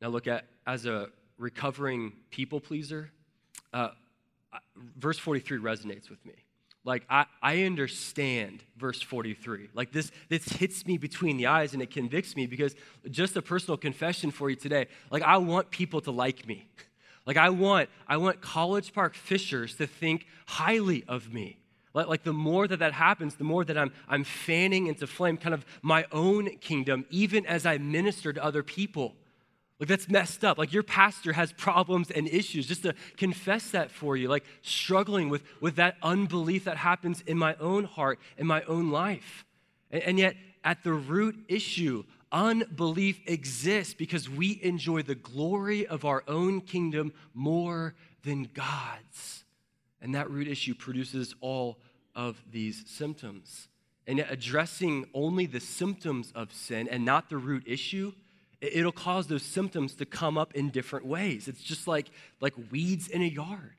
Now, 0.00 0.08
look 0.08 0.28
at 0.28 0.44
as 0.68 0.86
a 0.86 1.08
recovering 1.36 2.12
people 2.30 2.60
pleaser, 2.60 3.10
uh, 3.72 3.88
verse 4.96 5.18
43 5.18 5.58
resonates 5.58 6.08
with 6.08 6.24
me. 6.24 6.34
Like, 6.88 7.04
I, 7.10 7.26
I 7.42 7.64
understand 7.64 8.64
verse 8.78 9.02
43. 9.02 9.68
Like, 9.74 9.92
this, 9.92 10.10
this 10.30 10.48
hits 10.48 10.86
me 10.86 10.96
between 10.96 11.36
the 11.36 11.46
eyes 11.46 11.74
and 11.74 11.82
it 11.82 11.90
convicts 11.90 12.34
me 12.34 12.46
because 12.46 12.74
just 13.10 13.36
a 13.36 13.42
personal 13.42 13.76
confession 13.76 14.30
for 14.30 14.48
you 14.48 14.56
today. 14.56 14.86
Like, 15.10 15.22
I 15.22 15.36
want 15.36 15.70
people 15.70 16.00
to 16.00 16.10
like 16.10 16.48
me. 16.48 16.66
Like, 17.26 17.36
I 17.36 17.50
want, 17.50 17.90
I 18.06 18.16
want 18.16 18.40
College 18.40 18.94
Park 18.94 19.14
Fishers 19.14 19.74
to 19.74 19.86
think 19.86 20.24
highly 20.46 21.04
of 21.06 21.30
me. 21.30 21.58
Like, 21.92 22.06
like 22.06 22.22
the 22.22 22.32
more 22.32 22.66
that 22.66 22.78
that 22.78 22.94
happens, 22.94 23.34
the 23.34 23.44
more 23.44 23.66
that 23.66 23.76
I'm, 23.76 23.92
I'm 24.08 24.24
fanning 24.24 24.86
into 24.86 25.06
flame 25.06 25.36
kind 25.36 25.52
of 25.52 25.66
my 25.82 26.06
own 26.10 26.56
kingdom, 26.56 27.04
even 27.10 27.44
as 27.44 27.66
I 27.66 27.76
minister 27.76 28.32
to 28.32 28.42
other 28.42 28.62
people. 28.62 29.14
Like, 29.80 29.88
that's 29.88 30.08
messed 30.08 30.44
up. 30.44 30.58
Like, 30.58 30.72
your 30.72 30.82
pastor 30.82 31.32
has 31.32 31.52
problems 31.52 32.10
and 32.10 32.26
issues. 32.28 32.66
Just 32.66 32.82
to 32.82 32.94
confess 33.16 33.70
that 33.70 33.90
for 33.90 34.16
you, 34.16 34.28
like, 34.28 34.44
struggling 34.60 35.28
with, 35.28 35.44
with 35.60 35.76
that 35.76 35.96
unbelief 36.02 36.64
that 36.64 36.76
happens 36.76 37.22
in 37.26 37.38
my 37.38 37.54
own 37.60 37.84
heart, 37.84 38.18
in 38.36 38.46
my 38.46 38.62
own 38.62 38.90
life. 38.90 39.44
And, 39.90 40.02
and 40.02 40.18
yet, 40.18 40.36
at 40.64 40.82
the 40.82 40.92
root 40.92 41.36
issue, 41.48 42.04
unbelief 42.32 43.20
exists 43.26 43.94
because 43.94 44.28
we 44.28 44.58
enjoy 44.62 45.02
the 45.02 45.14
glory 45.14 45.86
of 45.86 46.04
our 46.04 46.24
own 46.26 46.60
kingdom 46.60 47.12
more 47.32 47.94
than 48.24 48.50
God's. 48.52 49.44
And 50.02 50.14
that 50.16 50.28
root 50.28 50.48
issue 50.48 50.74
produces 50.74 51.34
all 51.40 51.78
of 52.16 52.42
these 52.50 52.82
symptoms. 52.86 53.68
And 54.08 54.18
yet, 54.18 54.28
addressing 54.28 55.06
only 55.14 55.46
the 55.46 55.60
symptoms 55.60 56.32
of 56.34 56.52
sin 56.52 56.88
and 56.88 57.04
not 57.04 57.30
the 57.30 57.36
root 57.36 57.62
issue 57.64 58.12
it'll 58.60 58.92
cause 58.92 59.26
those 59.26 59.42
symptoms 59.42 59.94
to 59.94 60.06
come 60.06 60.36
up 60.36 60.54
in 60.54 60.70
different 60.70 61.06
ways. 61.06 61.48
It's 61.48 61.62
just 61.62 61.86
like, 61.86 62.10
like 62.40 62.54
weeds 62.70 63.08
in 63.08 63.22
a 63.22 63.26
yard. 63.26 63.76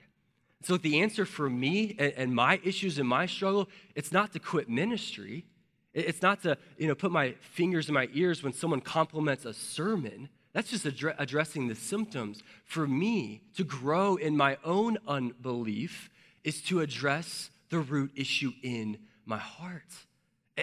So 0.63 0.77
the 0.77 1.01
answer 1.01 1.25
for 1.25 1.49
me 1.49 1.95
and, 1.99 2.13
and 2.15 2.35
my 2.35 2.59
issues 2.63 2.97
and 2.99 3.07
my 3.07 3.25
struggle, 3.25 3.69
it's 3.95 4.11
not 4.11 4.33
to 4.33 4.39
quit 4.39 4.69
ministry. 4.69 5.45
It's 5.93 6.21
not 6.21 6.43
to 6.43 6.57
you 6.77 6.87
know, 6.87 6.95
put 6.95 7.11
my 7.11 7.35
fingers 7.41 7.87
in 7.87 7.93
my 7.93 8.09
ears 8.13 8.43
when 8.43 8.53
someone 8.53 8.81
compliments 8.81 9.45
a 9.45 9.53
sermon. 9.53 10.29
That's 10.53 10.69
just 10.69 10.85
addre- 10.85 11.15
addressing 11.17 11.67
the 11.67 11.75
symptoms. 11.75 12.41
For 12.65 12.87
me, 12.87 13.41
to 13.55 13.63
grow 13.63 14.15
in 14.15 14.35
my 14.35 14.57
own 14.63 14.97
unbelief 15.07 16.09
is 16.43 16.61
to 16.63 16.79
address 16.81 17.49
the 17.69 17.79
root 17.79 18.11
issue 18.15 18.51
in 18.63 18.97
my 19.25 19.37
heart. 19.37 19.93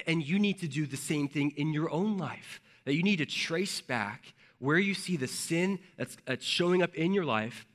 And 0.06 0.26
you 0.26 0.38
need 0.38 0.60
to 0.60 0.68
do 0.68 0.86
the 0.86 0.96
same 0.96 1.28
thing 1.28 1.52
in 1.56 1.72
your 1.72 1.90
own 1.90 2.18
life 2.18 2.60
that 2.86 2.94
you 2.94 3.02
need 3.02 3.16
to 3.16 3.26
trace 3.26 3.82
back 3.82 4.32
where 4.58 4.78
you 4.78 4.94
see 4.94 5.18
the 5.18 5.26
sin 5.26 5.78
that's, 5.98 6.16
that's 6.24 6.44
showing 6.44 6.82
up 6.82 6.94
in 6.94 7.12
your 7.12 7.26
life 7.26 7.66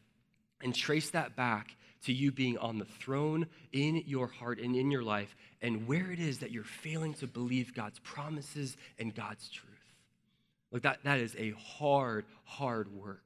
and 0.64 0.74
trace 0.74 1.12
that 1.12 1.36
back 1.36 1.76
to 2.06 2.14
you 2.14 2.32
being 2.32 2.58
on 2.58 2.80
the 2.80 2.86
throne 2.86 3.46
in 3.72 4.02
your 4.08 4.26
heart 4.26 4.60
and 4.60 4.76
in 4.76 4.90
your 4.90 5.04
life 5.04 5.36
and 5.62 5.88
where 5.88 6.12
it 6.12 6.20
is 6.20 6.40
that 6.40 6.50
you're 6.50 6.64
failing 6.64 7.14
to 7.14 7.28
believe 7.28 7.76
God's 7.76 8.00
promises 8.00 8.76
and 8.98 9.14
God's 9.14 9.48
truth. 9.50 9.70
Look, 10.72 10.84
that, 10.84 11.00
that 11.04 11.20
is 11.20 11.36
a 11.38 11.52
hard, 11.52 12.26
hard 12.46 12.92
work. 12.92 13.24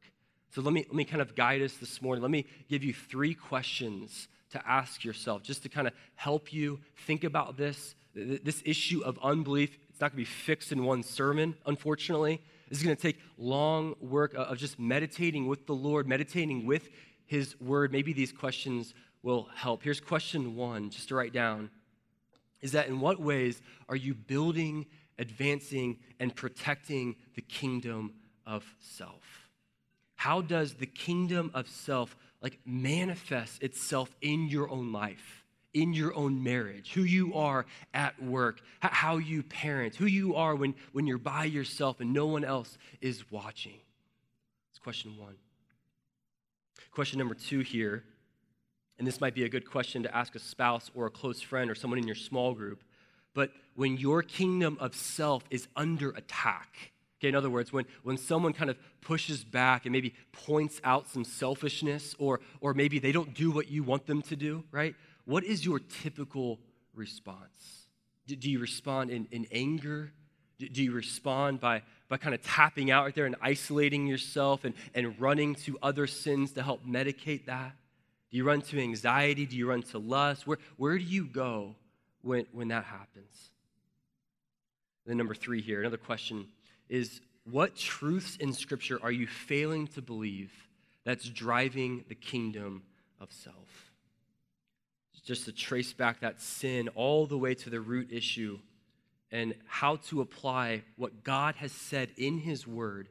So 0.53 0.61
let 0.61 0.73
me, 0.73 0.85
let 0.87 0.95
me 0.95 1.05
kind 1.05 1.21
of 1.21 1.35
guide 1.35 1.61
us 1.61 1.77
this 1.77 2.01
morning. 2.01 2.21
Let 2.21 2.31
me 2.31 2.45
give 2.67 2.83
you 2.83 2.93
three 2.93 3.33
questions 3.33 4.27
to 4.51 4.61
ask 4.67 5.03
yourself 5.03 5.43
just 5.43 5.63
to 5.63 5.69
kind 5.69 5.87
of 5.87 5.93
help 6.15 6.51
you 6.51 6.79
think 7.05 7.23
about 7.23 7.57
this, 7.57 7.95
this 8.13 8.61
issue 8.65 9.01
of 9.03 9.19
unbelief 9.21 9.77
it's 9.95 10.01
not 10.01 10.11
going 10.11 10.25
to 10.25 10.29
be 10.29 10.35
fixed 10.35 10.73
in 10.73 10.83
one 10.83 11.03
sermon, 11.03 11.55
unfortunately. 11.65 12.41
This 12.67 12.79
is 12.79 12.83
going 12.83 12.97
to 12.97 13.01
take 13.01 13.17
long 13.37 13.95
work 14.01 14.33
of 14.33 14.57
just 14.57 14.77
meditating 14.77 15.47
with 15.47 15.67
the 15.67 15.73
Lord, 15.73 16.05
meditating 16.05 16.65
with 16.65 16.89
His 17.25 17.57
Word. 17.61 17.93
Maybe 17.93 18.11
these 18.11 18.33
questions 18.33 18.93
will 19.23 19.47
help. 19.55 19.83
Here's 19.83 20.01
question 20.01 20.57
one, 20.57 20.89
just 20.89 21.07
to 21.07 21.15
write 21.15 21.31
down 21.31 21.69
is 22.59 22.73
that 22.73 22.89
in 22.89 22.99
what 22.99 23.21
ways 23.21 23.61
are 23.87 23.95
you 23.95 24.13
building, 24.13 24.85
advancing, 25.17 25.99
and 26.19 26.35
protecting 26.35 27.15
the 27.35 27.41
kingdom 27.41 28.15
of 28.45 28.65
self? 28.79 29.47
How 30.15 30.41
does 30.41 30.73
the 30.73 30.87
kingdom 30.87 31.51
of 31.53 31.69
self 31.69 32.17
like 32.41 32.59
manifest 32.65 33.63
itself 33.63 34.13
in 34.19 34.49
your 34.49 34.69
own 34.69 34.91
life? 34.91 35.44
In 35.75 35.93
your 35.93 36.15
own 36.15 36.41
marriage, 36.41 36.93
who 36.93 37.03
you 37.03 37.35
are 37.35 37.65
at 37.93 38.19
work, 38.23 38.61
how 38.79 39.17
you 39.17 39.43
parent, 39.43 39.93
who 39.93 40.05
you 40.05 40.33
are 40.35 40.55
when, 40.55 40.73
when 40.93 41.05
you're 41.05 41.17
by 41.17 41.43
yourself 41.43 41.99
and 41.99 42.13
no 42.13 42.25
one 42.25 42.45
else 42.45 42.77
is 43.01 43.29
watching. 43.29 43.75
That's 44.69 44.79
question 44.79 45.17
one. 45.17 45.35
Question 46.91 47.19
number 47.19 47.35
two 47.35 47.59
here, 47.59 48.05
and 48.97 49.05
this 49.05 49.19
might 49.19 49.35
be 49.35 49.43
a 49.43 49.49
good 49.49 49.69
question 49.69 50.03
to 50.03 50.15
ask 50.15 50.33
a 50.33 50.39
spouse 50.39 50.89
or 50.95 51.07
a 51.07 51.11
close 51.11 51.41
friend 51.41 51.69
or 51.69 51.75
someone 51.75 51.99
in 51.99 52.07
your 52.07 52.15
small 52.15 52.53
group, 52.53 52.81
but 53.33 53.51
when 53.75 53.97
your 53.97 54.23
kingdom 54.23 54.77
of 54.79 54.95
self 54.95 55.43
is 55.51 55.67
under 55.75 56.11
attack, 56.11 56.93
Okay, 57.19 57.29
in 57.29 57.35
other 57.35 57.49
words, 57.49 57.71
when, 57.71 57.85
when 58.03 58.17
someone 58.17 58.51
kind 58.51 58.69
of 58.69 58.77
pushes 59.01 59.43
back 59.43 59.85
and 59.85 59.93
maybe 59.93 60.13
points 60.33 60.81
out 60.83 61.07
some 61.07 61.23
selfishness, 61.23 62.13
or, 62.19 62.41
or 62.59 62.73
maybe 62.73 62.99
they 62.99 63.13
don't 63.13 63.33
do 63.33 63.51
what 63.51 63.69
you 63.69 63.83
want 63.83 64.05
them 64.05 64.21
to 64.23 64.35
do, 64.35 64.65
right? 64.69 64.95
What 65.25 65.43
is 65.43 65.65
your 65.65 65.79
typical 65.79 66.59
response? 66.93 67.87
Do, 68.27 68.35
do 68.35 68.49
you 68.49 68.59
respond 68.59 69.11
in, 69.11 69.27
in 69.31 69.47
anger? 69.51 70.11
Do, 70.57 70.69
do, 70.69 70.83
you 70.83 70.91
respond 70.91 71.59
by, 71.59 71.81
by 72.07 72.17
kind 72.17 72.33
of 72.33 72.41
tapping 72.41 72.91
out 72.91 73.05
right 73.05 73.15
there 73.15 73.25
and 73.25 73.35
isolating 73.41 74.07
yourself 74.07 74.63
and, 74.63 74.73
and 74.93 75.19
running 75.19 75.55
to 75.55 75.77
other 75.83 76.07
sins 76.07 76.53
to 76.53 76.63
help 76.63 76.85
medicate 76.85 77.45
that? 77.45 77.73
Do 78.31 78.37
you 78.37 78.43
run 78.43 78.61
to 78.61 78.79
anxiety? 78.79 79.45
Do 79.45 79.57
you 79.57 79.67
run 79.67 79.83
to 79.83 79.99
lust? 79.99 80.47
Where, 80.47 80.57
where 80.77 80.97
do 80.97 81.03
you 81.03 81.25
go 81.25 81.75
when, 82.21 82.45
when 82.51 82.69
that 82.69 82.85
happens? 82.85 83.51
then, 85.05 85.17
number 85.17 85.35
three 85.35 85.61
here, 85.61 85.81
another 85.81 85.97
question 85.97 86.47
is 86.89 87.21
what 87.43 87.75
truths 87.75 88.37
in 88.37 88.53
Scripture 88.53 88.99
are 89.03 89.11
you 89.11 89.27
failing 89.27 89.87
to 89.87 90.01
believe 90.01 90.51
that's 91.03 91.29
driving 91.29 92.03
the 92.09 92.15
kingdom 92.15 92.81
of 93.19 93.31
self? 93.31 93.84
Just 95.25 95.45
to 95.45 95.51
trace 95.51 95.91
back 95.91 96.21
that 96.21 96.39
sin 96.39 96.87
all 96.89 97.25
the 97.25 97.37
way 97.37 97.55
to 97.55 97.69
the 97.69 97.81
root 97.81 98.11
issue 98.11 98.59
and 99.31 99.55
how 99.65 99.97
to 99.97 100.21
apply 100.21 100.83
what 100.95 101.23
God 101.23 101.55
has 101.55 101.71
said 101.71 102.09
in 102.15 102.37
His 102.37 102.65
Word 102.67 103.09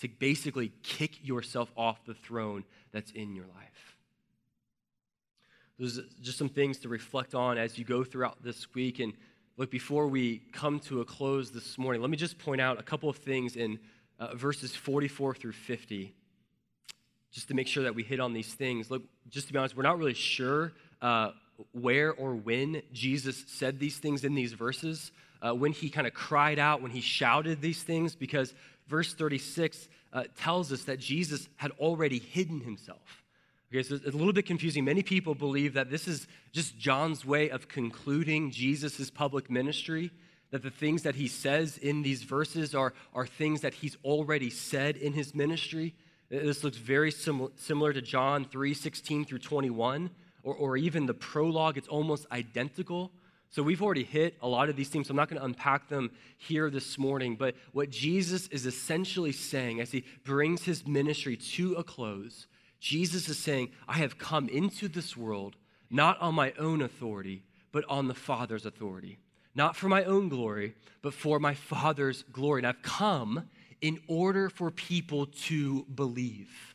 to 0.00 0.08
basically 0.08 0.72
kick 0.82 1.26
yourself 1.26 1.72
off 1.76 2.04
the 2.04 2.14
throne 2.14 2.64
that's 2.92 3.10
in 3.12 3.34
your 3.34 3.46
life. 3.46 3.96
There's 5.78 5.98
just 6.20 6.38
some 6.38 6.50
things 6.50 6.78
to 6.80 6.88
reflect 6.88 7.34
on 7.34 7.58
as 7.58 7.78
you 7.78 7.84
go 7.84 8.04
throughout 8.04 8.42
this 8.44 8.72
week. 8.74 9.00
And 9.00 9.14
look, 9.56 9.70
before 9.70 10.06
we 10.06 10.42
come 10.52 10.78
to 10.80 11.00
a 11.00 11.04
close 11.04 11.50
this 11.50 11.78
morning, 11.78 12.02
let 12.02 12.10
me 12.10 12.16
just 12.16 12.38
point 12.38 12.60
out 12.60 12.78
a 12.78 12.82
couple 12.82 13.08
of 13.08 13.16
things 13.16 13.56
in 13.56 13.78
uh, 14.20 14.34
verses 14.36 14.76
44 14.76 15.34
through 15.34 15.52
50, 15.52 16.14
just 17.32 17.48
to 17.48 17.54
make 17.54 17.66
sure 17.66 17.82
that 17.82 17.94
we 17.94 18.02
hit 18.02 18.20
on 18.20 18.34
these 18.34 18.52
things. 18.52 18.90
Look, 18.90 19.02
just 19.28 19.48
to 19.48 19.52
be 19.52 19.58
honest, 19.58 19.76
we're 19.76 19.82
not 19.82 19.98
really 19.98 20.14
sure 20.14 20.74
uh, 21.02 21.30
where 21.72 22.12
or 22.12 22.34
when 22.34 22.82
Jesus 22.92 23.44
said 23.46 23.78
these 23.78 23.98
things 23.98 24.24
in 24.24 24.34
these 24.34 24.52
verses, 24.52 25.12
uh, 25.42 25.54
when 25.54 25.72
he 25.72 25.90
kind 25.90 26.06
of 26.06 26.14
cried 26.14 26.58
out, 26.58 26.82
when 26.82 26.90
he 26.90 27.00
shouted 27.00 27.60
these 27.60 27.82
things, 27.82 28.14
because 28.14 28.54
verse 28.88 29.14
36 29.14 29.88
uh, 30.12 30.24
tells 30.36 30.72
us 30.72 30.84
that 30.84 30.98
Jesus 30.98 31.48
had 31.56 31.72
already 31.72 32.18
hidden 32.18 32.60
himself. 32.60 33.22
Okay, 33.72 33.82
so 33.82 33.96
it's 33.96 34.06
a 34.06 34.16
little 34.16 34.32
bit 34.32 34.46
confusing. 34.46 34.84
Many 34.84 35.02
people 35.02 35.34
believe 35.34 35.74
that 35.74 35.90
this 35.90 36.06
is 36.06 36.28
just 36.52 36.78
John's 36.78 37.24
way 37.24 37.50
of 37.50 37.66
concluding 37.66 38.52
Jesus' 38.52 39.10
public 39.10 39.50
ministry, 39.50 40.12
that 40.52 40.62
the 40.62 40.70
things 40.70 41.02
that 41.02 41.16
he 41.16 41.26
says 41.26 41.78
in 41.78 42.02
these 42.02 42.22
verses 42.22 42.74
are, 42.74 42.94
are 43.14 43.26
things 43.26 43.62
that 43.62 43.74
he's 43.74 43.96
already 44.04 44.50
said 44.50 44.96
in 44.96 45.12
his 45.12 45.34
ministry. 45.34 45.94
This 46.30 46.62
looks 46.62 46.76
very 46.76 47.10
sim- 47.10 47.50
similar 47.56 47.92
to 47.92 48.00
John 48.00 48.44
3 48.44 48.74
16 48.74 49.24
through 49.24 49.38
21, 49.40 50.10
or, 50.44 50.54
or 50.54 50.76
even 50.76 51.06
the 51.06 51.14
prologue. 51.14 51.76
It's 51.76 51.88
almost 51.88 52.26
identical. 52.30 53.10
So 53.50 53.62
we've 53.62 53.82
already 53.82 54.04
hit 54.04 54.36
a 54.42 54.48
lot 54.48 54.68
of 54.68 54.76
these 54.76 54.88
themes. 54.88 55.08
So 55.08 55.12
I'm 55.12 55.16
not 55.16 55.28
going 55.28 55.40
to 55.40 55.44
unpack 55.44 55.88
them 55.88 56.10
here 56.38 56.70
this 56.70 56.98
morning. 56.98 57.36
But 57.36 57.54
what 57.72 57.90
Jesus 57.90 58.46
is 58.48 58.66
essentially 58.66 59.32
saying 59.32 59.80
as 59.80 59.90
he 59.90 60.04
brings 60.24 60.64
his 60.64 60.86
ministry 60.86 61.36
to 61.36 61.74
a 61.74 61.84
close, 61.84 62.46
Jesus 62.80 63.28
is 63.28 63.38
saying, 63.38 63.70
I 63.88 63.94
have 63.94 64.18
come 64.18 64.48
into 64.48 64.88
this 64.88 65.16
world 65.16 65.56
not 65.90 66.20
on 66.20 66.34
my 66.34 66.52
own 66.58 66.82
authority, 66.82 67.44
but 67.72 67.84
on 67.88 68.08
the 68.08 68.14
Father's 68.14 68.66
authority. 68.66 69.18
Not 69.54 69.76
for 69.76 69.88
my 69.88 70.02
own 70.04 70.28
glory, 70.28 70.74
but 71.00 71.14
for 71.14 71.38
my 71.38 71.54
Father's 71.54 72.24
glory. 72.32 72.60
And 72.60 72.66
I've 72.66 72.82
come 72.82 73.48
in 73.80 74.00
order 74.08 74.50
for 74.50 74.70
people 74.70 75.26
to 75.26 75.84
believe 75.94 76.73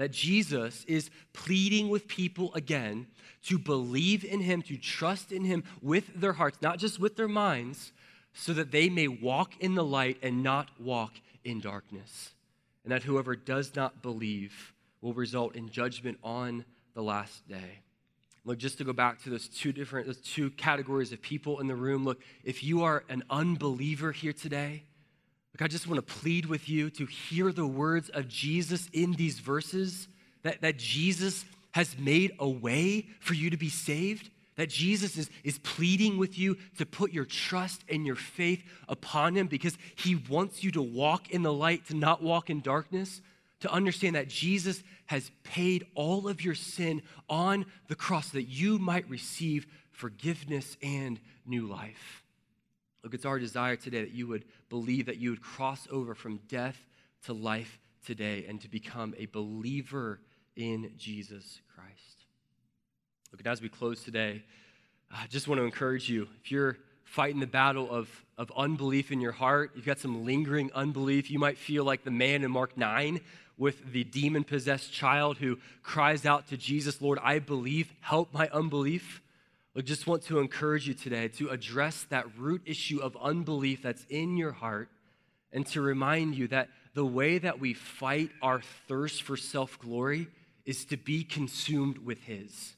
that 0.00 0.12
Jesus 0.12 0.82
is 0.88 1.10
pleading 1.34 1.90
with 1.90 2.08
people 2.08 2.54
again 2.54 3.06
to 3.44 3.58
believe 3.58 4.24
in 4.24 4.40
him, 4.40 4.62
to 4.62 4.78
trust 4.78 5.30
in 5.30 5.44
him 5.44 5.62
with 5.82 6.18
their 6.18 6.32
hearts, 6.32 6.62
not 6.62 6.78
just 6.78 6.98
with 6.98 7.16
their 7.16 7.28
minds, 7.28 7.92
so 8.32 8.54
that 8.54 8.70
they 8.70 8.88
may 8.88 9.08
walk 9.08 9.52
in 9.60 9.74
the 9.74 9.84
light 9.84 10.16
and 10.22 10.42
not 10.42 10.70
walk 10.80 11.12
in 11.44 11.60
darkness. 11.60 12.30
And 12.82 12.92
that 12.92 13.02
whoever 13.02 13.36
does 13.36 13.76
not 13.76 14.00
believe 14.00 14.72
will 15.02 15.12
result 15.12 15.54
in 15.54 15.68
judgment 15.68 16.16
on 16.24 16.64
the 16.94 17.02
last 17.02 17.46
day. 17.46 17.80
Look, 18.46 18.56
just 18.56 18.78
to 18.78 18.84
go 18.84 18.94
back 18.94 19.22
to 19.24 19.28
those 19.28 19.48
two 19.48 19.70
different, 19.70 20.06
those 20.06 20.16
two 20.16 20.48
categories 20.52 21.12
of 21.12 21.20
people 21.20 21.60
in 21.60 21.66
the 21.66 21.76
room. 21.76 22.06
Look, 22.06 22.22
if 22.42 22.64
you 22.64 22.84
are 22.84 23.04
an 23.10 23.22
unbeliever 23.28 24.12
here 24.12 24.32
today, 24.32 24.84
Look, 25.52 25.62
I 25.62 25.68
just 25.68 25.86
want 25.86 25.96
to 26.06 26.14
plead 26.14 26.46
with 26.46 26.68
you 26.68 26.90
to 26.90 27.06
hear 27.06 27.52
the 27.52 27.66
words 27.66 28.08
of 28.10 28.28
Jesus 28.28 28.88
in 28.92 29.12
these 29.12 29.38
verses 29.38 30.08
that, 30.42 30.60
that 30.62 30.76
Jesus 30.76 31.44
has 31.72 31.98
made 31.98 32.32
a 32.38 32.48
way 32.48 33.06
for 33.20 33.34
you 33.34 33.50
to 33.50 33.56
be 33.56 33.68
saved, 33.68 34.30
that 34.56 34.68
Jesus 34.68 35.16
is, 35.16 35.30
is 35.44 35.58
pleading 35.58 36.18
with 36.18 36.38
you 36.38 36.56
to 36.78 36.86
put 36.86 37.12
your 37.12 37.24
trust 37.24 37.82
and 37.88 38.06
your 38.06 38.16
faith 38.16 38.62
upon 38.88 39.36
him 39.36 39.46
because 39.46 39.76
he 39.96 40.14
wants 40.14 40.62
you 40.62 40.70
to 40.72 40.82
walk 40.82 41.30
in 41.30 41.42
the 41.42 41.52
light, 41.52 41.86
to 41.86 41.94
not 41.96 42.22
walk 42.22 42.50
in 42.50 42.60
darkness, 42.60 43.20
to 43.60 43.70
understand 43.70 44.16
that 44.16 44.28
Jesus 44.28 44.82
has 45.06 45.30
paid 45.42 45.86
all 45.94 46.28
of 46.28 46.42
your 46.42 46.54
sin 46.54 47.02
on 47.28 47.66
the 47.88 47.94
cross 47.94 48.30
that 48.30 48.44
you 48.44 48.78
might 48.78 49.08
receive 49.08 49.66
forgiveness 49.90 50.76
and 50.82 51.20
new 51.46 51.66
life. 51.66 52.22
Look, 53.02 53.14
it's 53.14 53.24
our 53.24 53.38
desire 53.38 53.76
today 53.76 54.02
that 54.02 54.12
you 54.12 54.26
would 54.28 54.44
believe 54.70 55.06
that 55.06 55.18
you 55.18 55.30
would 55.30 55.42
cross 55.42 55.86
over 55.90 56.14
from 56.14 56.40
death 56.48 56.78
to 57.26 57.34
life 57.34 57.78
today 58.06 58.46
and 58.48 58.60
to 58.62 58.68
become 58.68 59.14
a 59.18 59.26
believer 59.26 60.20
in 60.56 60.92
Jesus 60.96 61.60
Christ. 61.74 62.24
Look, 63.30 63.40
and 63.40 63.48
as 63.48 63.60
we 63.60 63.68
close 63.68 64.02
today, 64.02 64.42
I 65.10 65.26
just 65.26 65.48
want 65.48 65.58
to 65.58 65.64
encourage 65.64 66.08
you 66.08 66.28
if 66.42 66.50
you're 66.50 66.78
fighting 67.04 67.40
the 67.40 67.46
battle 67.46 67.90
of, 67.90 68.08
of 68.38 68.52
unbelief 68.56 69.10
in 69.10 69.20
your 69.20 69.32
heart, 69.32 69.72
you've 69.74 69.84
got 69.84 69.98
some 69.98 70.24
lingering 70.24 70.70
unbelief, 70.74 71.30
you 71.30 71.38
might 71.38 71.58
feel 71.58 71.84
like 71.84 72.04
the 72.04 72.10
man 72.10 72.44
in 72.44 72.50
Mark 72.50 72.76
9 72.76 73.20
with 73.58 73.92
the 73.92 74.04
demon 74.04 74.42
possessed 74.42 74.92
child 74.92 75.36
who 75.36 75.58
cries 75.82 76.24
out 76.24 76.48
to 76.48 76.56
Jesus, 76.56 77.02
Lord, 77.02 77.18
I 77.22 77.40
believe, 77.40 77.92
help 78.00 78.32
my 78.32 78.48
unbelief. 78.48 79.20
I 79.76 79.82
just 79.82 80.08
want 80.08 80.22
to 80.24 80.40
encourage 80.40 80.88
you 80.88 80.94
today 80.94 81.28
to 81.28 81.50
address 81.50 82.04
that 82.10 82.26
root 82.36 82.62
issue 82.66 82.98
of 83.00 83.16
unbelief 83.22 83.82
that's 83.82 84.04
in 84.10 84.36
your 84.36 84.50
heart 84.50 84.88
and 85.52 85.64
to 85.68 85.80
remind 85.80 86.34
you 86.34 86.48
that 86.48 86.70
the 86.94 87.06
way 87.06 87.38
that 87.38 87.60
we 87.60 87.74
fight 87.74 88.30
our 88.42 88.62
thirst 88.88 89.22
for 89.22 89.36
self 89.36 89.78
glory 89.78 90.26
is 90.66 90.84
to 90.86 90.96
be 90.96 91.22
consumed 91.22 91.98
with 91.98 92.20
His. 92.24 92.74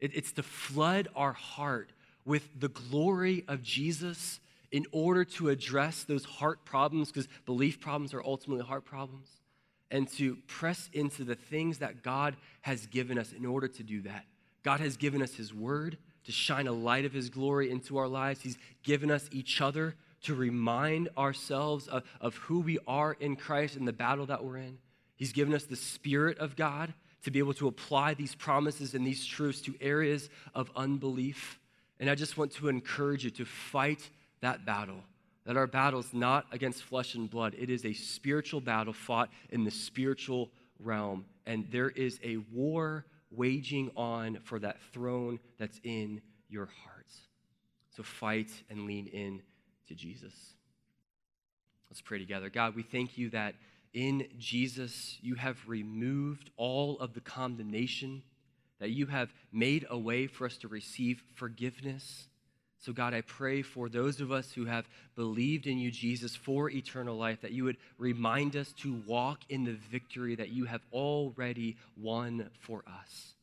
it's 0.00 0.32
to 0.32 0.42
flood 0.42 1.08
our 1.14 1.34
heart 1.34 1.92
with 2.24 2.48
the 2.58 2.68
glory 2.68 3.44
of 3.46 3.62
Jesus 3.62 4.40
in 4.70 4.86
order 4.90 5.26
to 5.26 5.50
address 5.50 6.04
those 6.04 6.24
heart 6.24 6.64
problems, 6.64 7.08
because 7.08 7.28
belief 7.44 7.78
problems 7.78 8.14
are 8.14 8.22
ultimately 8.24 8.64
heart 8.64 8.86
problems, 8.86 9.28
and 9.90 10.08
to 10.12 10.36
press 10.46 10.88
into 10.94 11.24
the 11.24 11.34
things 11.34 11.78
that 11.78 12.02
God 12.02 12.36
has 12.62 12.86
given 12.86 13.18
us 13.18 13.32
in 13.32 13.44
order 13.44 13.68
to 13.68 13.82
do 13.82 14.00
that. 14.02 14.24
God 14.62 14.80
has 14.80 14.96
given 14.96 15.20
us 15.20 15.34
His 15.34 15.52
Word 15.52 15.98
to 16.24 16.32
shine 16.32 16.66
a 16.66 16.72
light 16.72 17.04
of 17.04 17.12
His 17.12 17.30
glory 17.30 17.70
into 17.70 17.98
our 17.98 18.08
lives. 18.08 18.40
He's 18.40 18.58
given 18.82 19.10
us 19.10 19.28
each 19.32 19.60
other 19.60 19.94
to 20.22 20.34
remind 20.34 21.08
ourselves 21.18 21.88
of, 21.88 22.04
of 22.20 22.36
who 22.36 22.60
we 22.60 22.78
are 22.86 23.14
in 23.18 23.36
Christ 23.36 23.76
and 23.76 23.86
the 23.86 23.92
battle 23.92 24.26
that 24.26 24.44
we're 24.44 24.58
in. 24.58 24.78
He's 25.16 25.32
given 25.32 25.54
us 25.54 25.64
the 25.64 25.76
Spirit 25.76 26.38
of 26.38 26.56
God 26.56 26.94
to 27.24 27.30
be 27.30 27.38
able 27.38 27.54
to 27.54 27.68
apply 27.68 28.14
these 28.14 28.34
promises 28.34 28.94
and 28.94 29.06
these 29.06 29.24
truths 29.24 29.60
to 29.62 29.74
areas 29.80 30.28
of 30.54 30.70
unbelief. 30.74 31.58
And 32.00 32.10
I 32.10 32.14
just 32.14 32.36
want 32.36 32.52
to 32.52 32.68
encourage 32.68 33.24
you 33.24 33.30
to 33.30 33.44
fight 33.44 34.08
that 34.40 34.64
battle. 34.64 35.02
That 35.44 35.56
our 35.56 35.66
battle 35.66 36.00
is 36.00 36.12
not 36.12 36.46
against 36.52 36.82
flesh 36.82 37.14
and 37.14 37.28
blood, 37.28 37.54
it 37.58 37.70
is 37.70 37.84
a 37.84 37.92
spiritual 37.92 38.60
battle 38.60 38.92
fought 38.92 39.30
in 39.50 39.64
the 39.64 39.70
spiritual 39.70 40.50
realm. 40.78 41.24
And 41.46 41.66
there 41.70 41.90
is 41.90 42.20
a 42.22 42.36
war 42.52 43.04
waging 43.34 43.90
on 43.96 44.38
for 44.44 44.58
that 44.58 44.78
throne 44.92 45.38
that's 45.58 45.80
in 45.84 46.20
your 46.48 46.68
hearts. 46.84 47.20
So 47.96 48.02
fight 48.02 48.50
and 48.70 48.86
lean 48.86 49.06
in 49.06 49.42
to 49.88 49.94
Jesus. 49.94 50.34
Let's 51.90 52.00
pray 52.00 52.18
together. 52.18 52.48
God, 52.48 52.74
we 52.74 52.82
thank 52.82 53.18
you 53.18 53.30
that 53.30 53.54
in 53.92 54.26
Jesus 54.38 55.18
you 55.20 55.34
have 55.34 55.58
removed 55.66 56.50
all 56.56 56.98
of 57.00 57.12
the 57.12 57.20
condemnation, 57.20 58.22
that 58.80 58.90
you 58.90 59.06
have 59.06 59.32
made 59.52 59.86
a 59.90 59.98
way 59.98 60.26
for 60.26 60.46
us 60.46 60.56
to 60.58 60.68
receive 60.68 61.22
forgiveness 61.34 62.28
so, 62.82 62.92
God, 62.92 63.14
I 63.14 63.20
pray 63.20 63.62
for 63.62 63.88
those 63.88 64.20
of 64.20 64.32
us 64.32 64.50
who 64.52 64.64
have 64.64 64.88
believed 65.14 65.68
in 65.68 65.78
you, 65.78 65.92
Jesus, 65.92 66.34
for 66.34 66.68
eternal 66.68 67.16
life, 67.16 67.42
that 67.42 67.52
you 67.52 67.62
would 67.62 67.76
remind 67.96 68.56
us 68.56 68.72
to 68.78 69.00
walk 69.06 69.38
in 69.48 69.62
the 69.62 69.78
victory 69.90 70.34
that 70.34 70.48
you 70.48 70.64
have 70.64 70.80
already 70.92 71.76
won 71.96 72.50
for 72.58 72.82
us. 72.88 73.34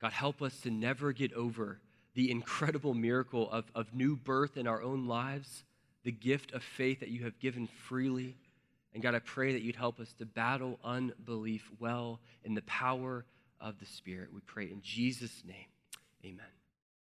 God, 0.00 0.12
help 0.12 0.42
us 0.42 0.58
to 0.62 0.70
never 0.72 1.12
get 1.12 1.32
over 1.32 1.78
the 2.14 2.28
incredible 2.28 2.92
miracle 2.92 3.48
of, 3.52 3.66
of 3.72 3.94
new 3.94 4.16
birth 4.16 4.56
in 4.56 4.66
our 4.66 4.82
own 4.82 5.06
lives, 5.06 5.62
the 6.02 6.10
gift 6.10 6.52
of 6.52 6.64
faith 6.64 6.98
that 7.00 7.08
you 7.08 7.22
have 7.22 7.38
given 7.38 7.68
freely. 7.86 8.34
And 8.94 9.02
God, 9.02 9.14
I 9.14 9.20
pray 9.20 9.52
that 9.52 9.62
you'd 9.62 9.76
help 9.76 10.00
us 10.00 10.12
to 10.18 10.26
battle 10.26 10.80
unbelief 10.82 11.70
well 11.78 12.18
in 12.42 12.54
the 12.54 12.62
power 12.62 13.24
of 13.60 13.78
the 13.78 13.86
Spirit. 13.86 14.30
We 14.34 14.40
pray 14.40 14.64
in 14.64 14.82
Jesus' 14.82 15.44
name. 15.46 15.66
Amen. 16.24 16.61